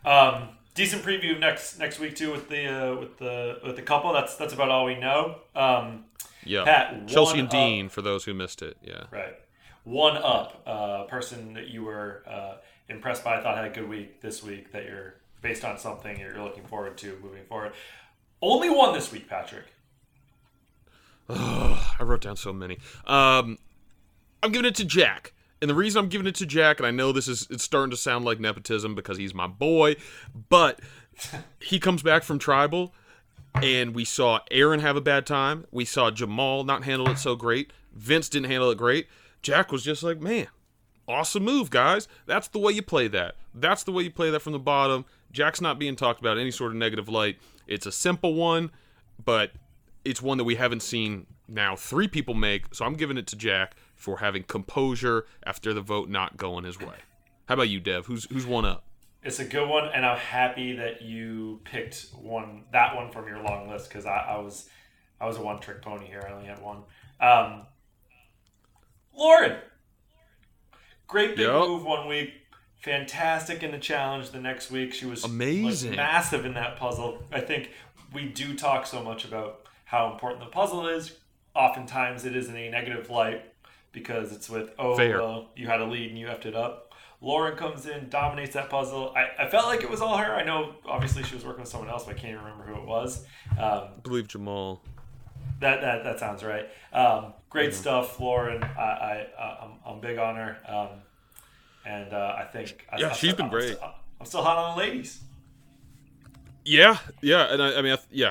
Um, 0.05 0.49
decent 0.75 1.03
preview 1.03 1.33
of 1.35 1.39
next 1.39 1.79
next 1.79 1.99
week 2.01 2.17
too 2.17 2.31
with 2.33 2.49
the 2.49 2.67
uh, 2.67 2.97
with 2.97 3.17
the 3.19 3.61
with 3.65 3.77
the 3.77 3.83
couple. 3.83 4.13
That's 4.13 4.37
that's 4.37 4.53
about 4.53 4.69
all 4.71 4.85
we 4.85 4.97
know. 4.97 5.37
Um, 5.55 6.05
Yeah. 6.45 6.65
Pat, 6.65 7.09
Chelsea 7.09 7.39
and 7.39 7.47
up. 7.49 7.53
Dean 7.53 7.89
for 7.89 8.03
those 8.03 8.25
who 8.25 8.35
missed 8.35 8.61
it. 8.61 8.77
Yeah. 8.83 9.05
Right. 9.11 9.35
One 9.85 10.17
up, 10.17 10.63
uh, 10.67 11.05
person 11.05 11.55
that 11.55 11.69
you 11.69 11.85
were 11.85 12.23
uh, 12.27 12.57
impressed 12.89 13.25
by, 13.25 13.39
I 13.39 13.43
thought 13.43 13.57
had 13.57 13.67
a 13.67 13.71
good 13.71 13.89
week 13.89 14.21
this 14.21 14.43
week, 14.43 14.73
that 14.73 14.85
you're 14.85 15.15
based 15.43 15.65
on 15.65 15.79
something 15.79 16.19
you're 16.19 16.43
looking 16.43 16.65
forward 16.65 16.97
to 16.99 17.19
moving 17.23 17.45
forward. 17.45 17.73
Only 18.41 18.71
one 18.71 18.95
this 18.95 19.13
week, 19.13 19.29
Patrick. 19.29 19.65
I 21.29 21.97
wrote 22.01 22.23
down 22.23 22.37
so 22.37 22.53
many. 22.53 22.79
Um, 23.07 23.59
I'm 24.43 24.53
giving 24.53 24.67
it 24.67 24.75
to 24.77 24.85
Jack. 24.85 25.33
And 25.61 25.71
the 25.71 25.75
reason 25.75 26.01
I'm 26.01 26.11
giving 26.11 26.27
it 26.27 26.35
to 26.37 26.47
Jack, 26.47 26.79
and 26.79 26.87
I 26.87 26.91
know 26.91 27.11
this 27.13 27.27
is 27.27 27.47
it's 27.51 27.65
starting 27.65 27.91
to 27.91 27.97
sound 27.97 28.27
like 28.27 28.39
nepotism 28.39 28.95
because 28.95 29.17
he's 29.17 29.33
my 29.33 29.47
boy, 29.47 29.97
but 30.51 30.81
he 31.61 31.79
comes 31.79 32.03
back 32.03 32.23
from 32.23 32.39
tribal 32.39 32.93
and 33.63 33.95
we 33.95 34.05
saw 34.05 34.41
Aaron 34.51 34.81
have 34.81 34.97
a 34.97 35.01
bad 35.01 35.27
time. 35.27 35.65
We 35.71 35.85
saw 35.85 36.11
Jamal 36.11 36.65
not 36.65 36.85
handle 36.85 37.09
it 37.09 37.19
so 37.19 37.37
great. 37.37 37.73
Vince 37.95 38.29
didn't 38.29 38.51
handle 38.51 38.71
it 38.71 38.79
great. 38.79 39.07
Jack 39.43 39.73
was 39.73 39.85
just 39.85 40.03
like, 40.03 40.21
man, 40.21 40.49
awesome 41.09 41.45
move, 41.45 41.71
guys. 41.71 42.09
That's 42.27 42.49
the 42.49 42.59
way 42.59 42.73
you 42.73 42.83
play 42.83 43.09
that. 43.09 43.37
That's 43.55 43.85
the 43.85 43.93
way 43.93 44.05
you 44.05 44.11
play 44.11 44.31
that 44.31 44.41
from 44.41 44.53
the 44.53 44.59
bottom. 44.59 45.05
Jack's 45.33 45.61
not 45.61 45.79
being 45.79 45.97
talked 45.97 46.21
about 46.21 46.39
any 46.39 46.51
sort 46.51 46.73
of 46.73 46.77
negative 46.77 47.09
light. 47.09 47.39
It's 47.67 47.87
a 47.87 47.93
simple 47.93 48.35
one, 48.35 48.71
but 49.25 49.53
it's 50.05 50.23
one 50.23 50.39
that 50.39 50.45
we 50.45 50.57
haven't 50.57 50.83
seen 50.83 51.27
now 51.49 51.77
three 51.77 52.09
people 52.09 52.35
make. 52.35 52.75
So 52.75 52.85
I'm 52.85 52.95
giving 52.95 53.17
it 53.17 53.27
to 53.29 53.37
Jack 53.37 53.75
for 53.95 54.19
having 54.19 54.43
composure 54.45 55.27
after 55.45 55.73
the 55.73 55.81
vote 55.81 56.09
not 56.09 56.37
going 56.37 56.65
his 56.65 56.79
way. 56.79 56.97
How 57.47 57.55
about 57.55 57.69
you, 57.69 57.81
Dev? 57.81 58.07
Who's 58.07 58.25
who's 58.25 58.47
one 58.47 58.65
up? 58.65 58.85
It's 59.23 59.39
a 59.39 59.45
good 59.45 59.69
one, 59.69 59.89
and 59.95 60.05
I'm 60.05 60.19
happy 60.19 60.77
that 60.77 61.03
you 61.03 61.61
picked 61.65 62.09
one 62.13 62.65
that 62.73 62.95
one 62.95 63.11
from 63.11 63.27
your 63.27 63.43
long 63.43 63.69
list 63.69 63.89
because 63.89 64.07
I, 64.07 64.17
I 64.17 64.39
was 64.39 64.69
I 65.21 65.27
was 65.27 65.37
a 65.37 65.43
one 65.43 65.61
trick 65.61 65.83
pony 65.83 66.07
here. 66.07 66.25
I 66.27 66.33
only 66.33 66.47
had 66.47 66.61
one. 66.61 66.83
Um, 67.21 67.67
Lauren, 69.17 69.59
great 71.07 71.37
big 71.37 71.47
Yep. 71.47 71.55
move 71.69 71.85
one 71.85 72.07
week, 72.09 72.33
fantastic 72.81 73.63
in 73.63 73.71
the 73.73 73.79
challenge 73.79 74.31
the 74.31 74.41
next 74.41 74.71
week. 74.71 74.93
She 74.95 75.07
was 75.07 75.23
like, 75.23 75.33
Amazing. 75.33 75.97
massive 75.97 76.45
in 76.45 76.55
that 76.55 76.77
puzzle. 76.77 77.23
I 77.33 77.41
think 77.41 77.71
we 78.13 78.27
do 78.29 78.55
talk 78.55 78.87
so 78.87 79.03
much 79.03 79.25
about 79.25 79.63
how 79.85 80.13
important 80.13 80.41
the 80.41 80.51
puzzle 80.51 80.87
is. 80.89 81.17
Oftentimes, 81.55 82.25
it 82.25 82.35
is 82.35 82.49
in 82.49 82.57
a 82.57 82.71
negative 82.71 83.11
light 83.11 83.43
because 83.93 84.33
it's 84.33 84.51
with 84.51 84.71
oh 84.79 84.97
well, 84.97 85.51
you 85.55 85.67
had 85.69 85.81
a 85.81 85.85
lead 85.85 86.11
and 86.11 86.19
you 86.19 86.27
effed 86.27 86.47
it 86.47 86.57
up. 86.57 86.93
Lauren 87.21 87.57
comes 87.57 87.87
in, 87.87 88.09
dominates 88.11 88.53
that 88.55 88.69
puzzle. 88.69 89.15
I, 89.17 89.45
I 89.45 89.49
felt 89.49 89.67
like 89.67 89.83
it 89.83 89.89
was 89.89 90.01
all 90.03 90.19
her. 90.19 90.35
I 90.35 90.45
know 90.45 90.75
obviously 90.85 91.23
she 91.23 91.35
was 91.35 91.45
working 91.45 91.61
with 91.61 91.71
someone 91.71 91.89
else, 91.89 92.05
but 92.05 92.17
I 92.17 92.19
can't 92.19 92.33
even 92.35 92.45
remember 92.45 92.65
who 92.65 92.75
it 92.83 92.87
was. 92.87 93.25
Um, 93.53 93.59
I 93.59 93.89
believe 94.03 94.29
Jamal. 94.29 94.83
That, 95.61 95.81
that 95.81 96.05
that 96.05 96.19
sounds 96.19 96.43
right. 96.45 96.69
Um, 96.93 97.33
great 97.51 97.75
stuff, 97.75 98.19
Lauren. 98.21 98.63
I, 98.63 99.27
I 99.39 99.59
I'm, 99.63 99.71
I'm 99.87 100.01
big 100.01 100.19
on 100.19 100.37
her, 100.37 100.57
um, 100.69 100.89
and 101.87 102.13
uh, 102.13 102.37
I 102.39 102.45
think 102.45 102.87
I, 102.93 102.99
Yeah, 103.01 103.09
I, 103.11 103.13
she's 103.13 103.35
been 103.35 103.47
I'm 103.47 103.51
great. 103.51 103.77
still- 103.77 103.95
I'm 104.21 104.27
still 104.27 104.43
hot 104.43 104.57
on 104.57 104.77
the 104.77 104.83
ladies. 104.85 105.21
Yeah, 106.65 106.97
yeah, 107.21 107.53
and 107.53 107.63
I, 107.63 107.79
I 107.79 107.83
mean, 107.83 107.93
I, 107.93 107.99
yeah. 108.11 108.31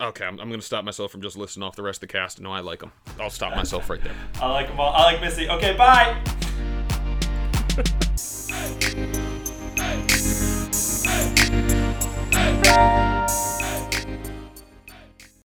Okay, 0.00 0.24
I'm, 0.24 0.40
I'm 0.40 0.48
going 0.48 0.60
to 0.60 0.66
stop 0.66 0.84
myself 0.84 1.12
from 1.12 1.22
just 1.22 1.36
listing 1.36 1.62
off 1.62 1.76
the 1.76 1.82
rest 1.82 1.98
of 2.02 2.08
the 2.08 2.12
cast. 2.12 2.40
No, 2.40 2.50
I 2.52 2.60
like 2.60 2.80
them. 2.80 2.92
I'll 3.20 3.30
stop 3.30 3.54
myself 3.54 3.88
right 3.88 4.02
there. 4.02 4.14
I 4.42 4.50
like 4.50 4.66
them 4.68 4.80
all. 4.80 4.92
I 4.92 5.04
like 5.04 5.20
Missy. 5.20 5.48
Okay, 5.48 5.76
bye. 5.76 6.20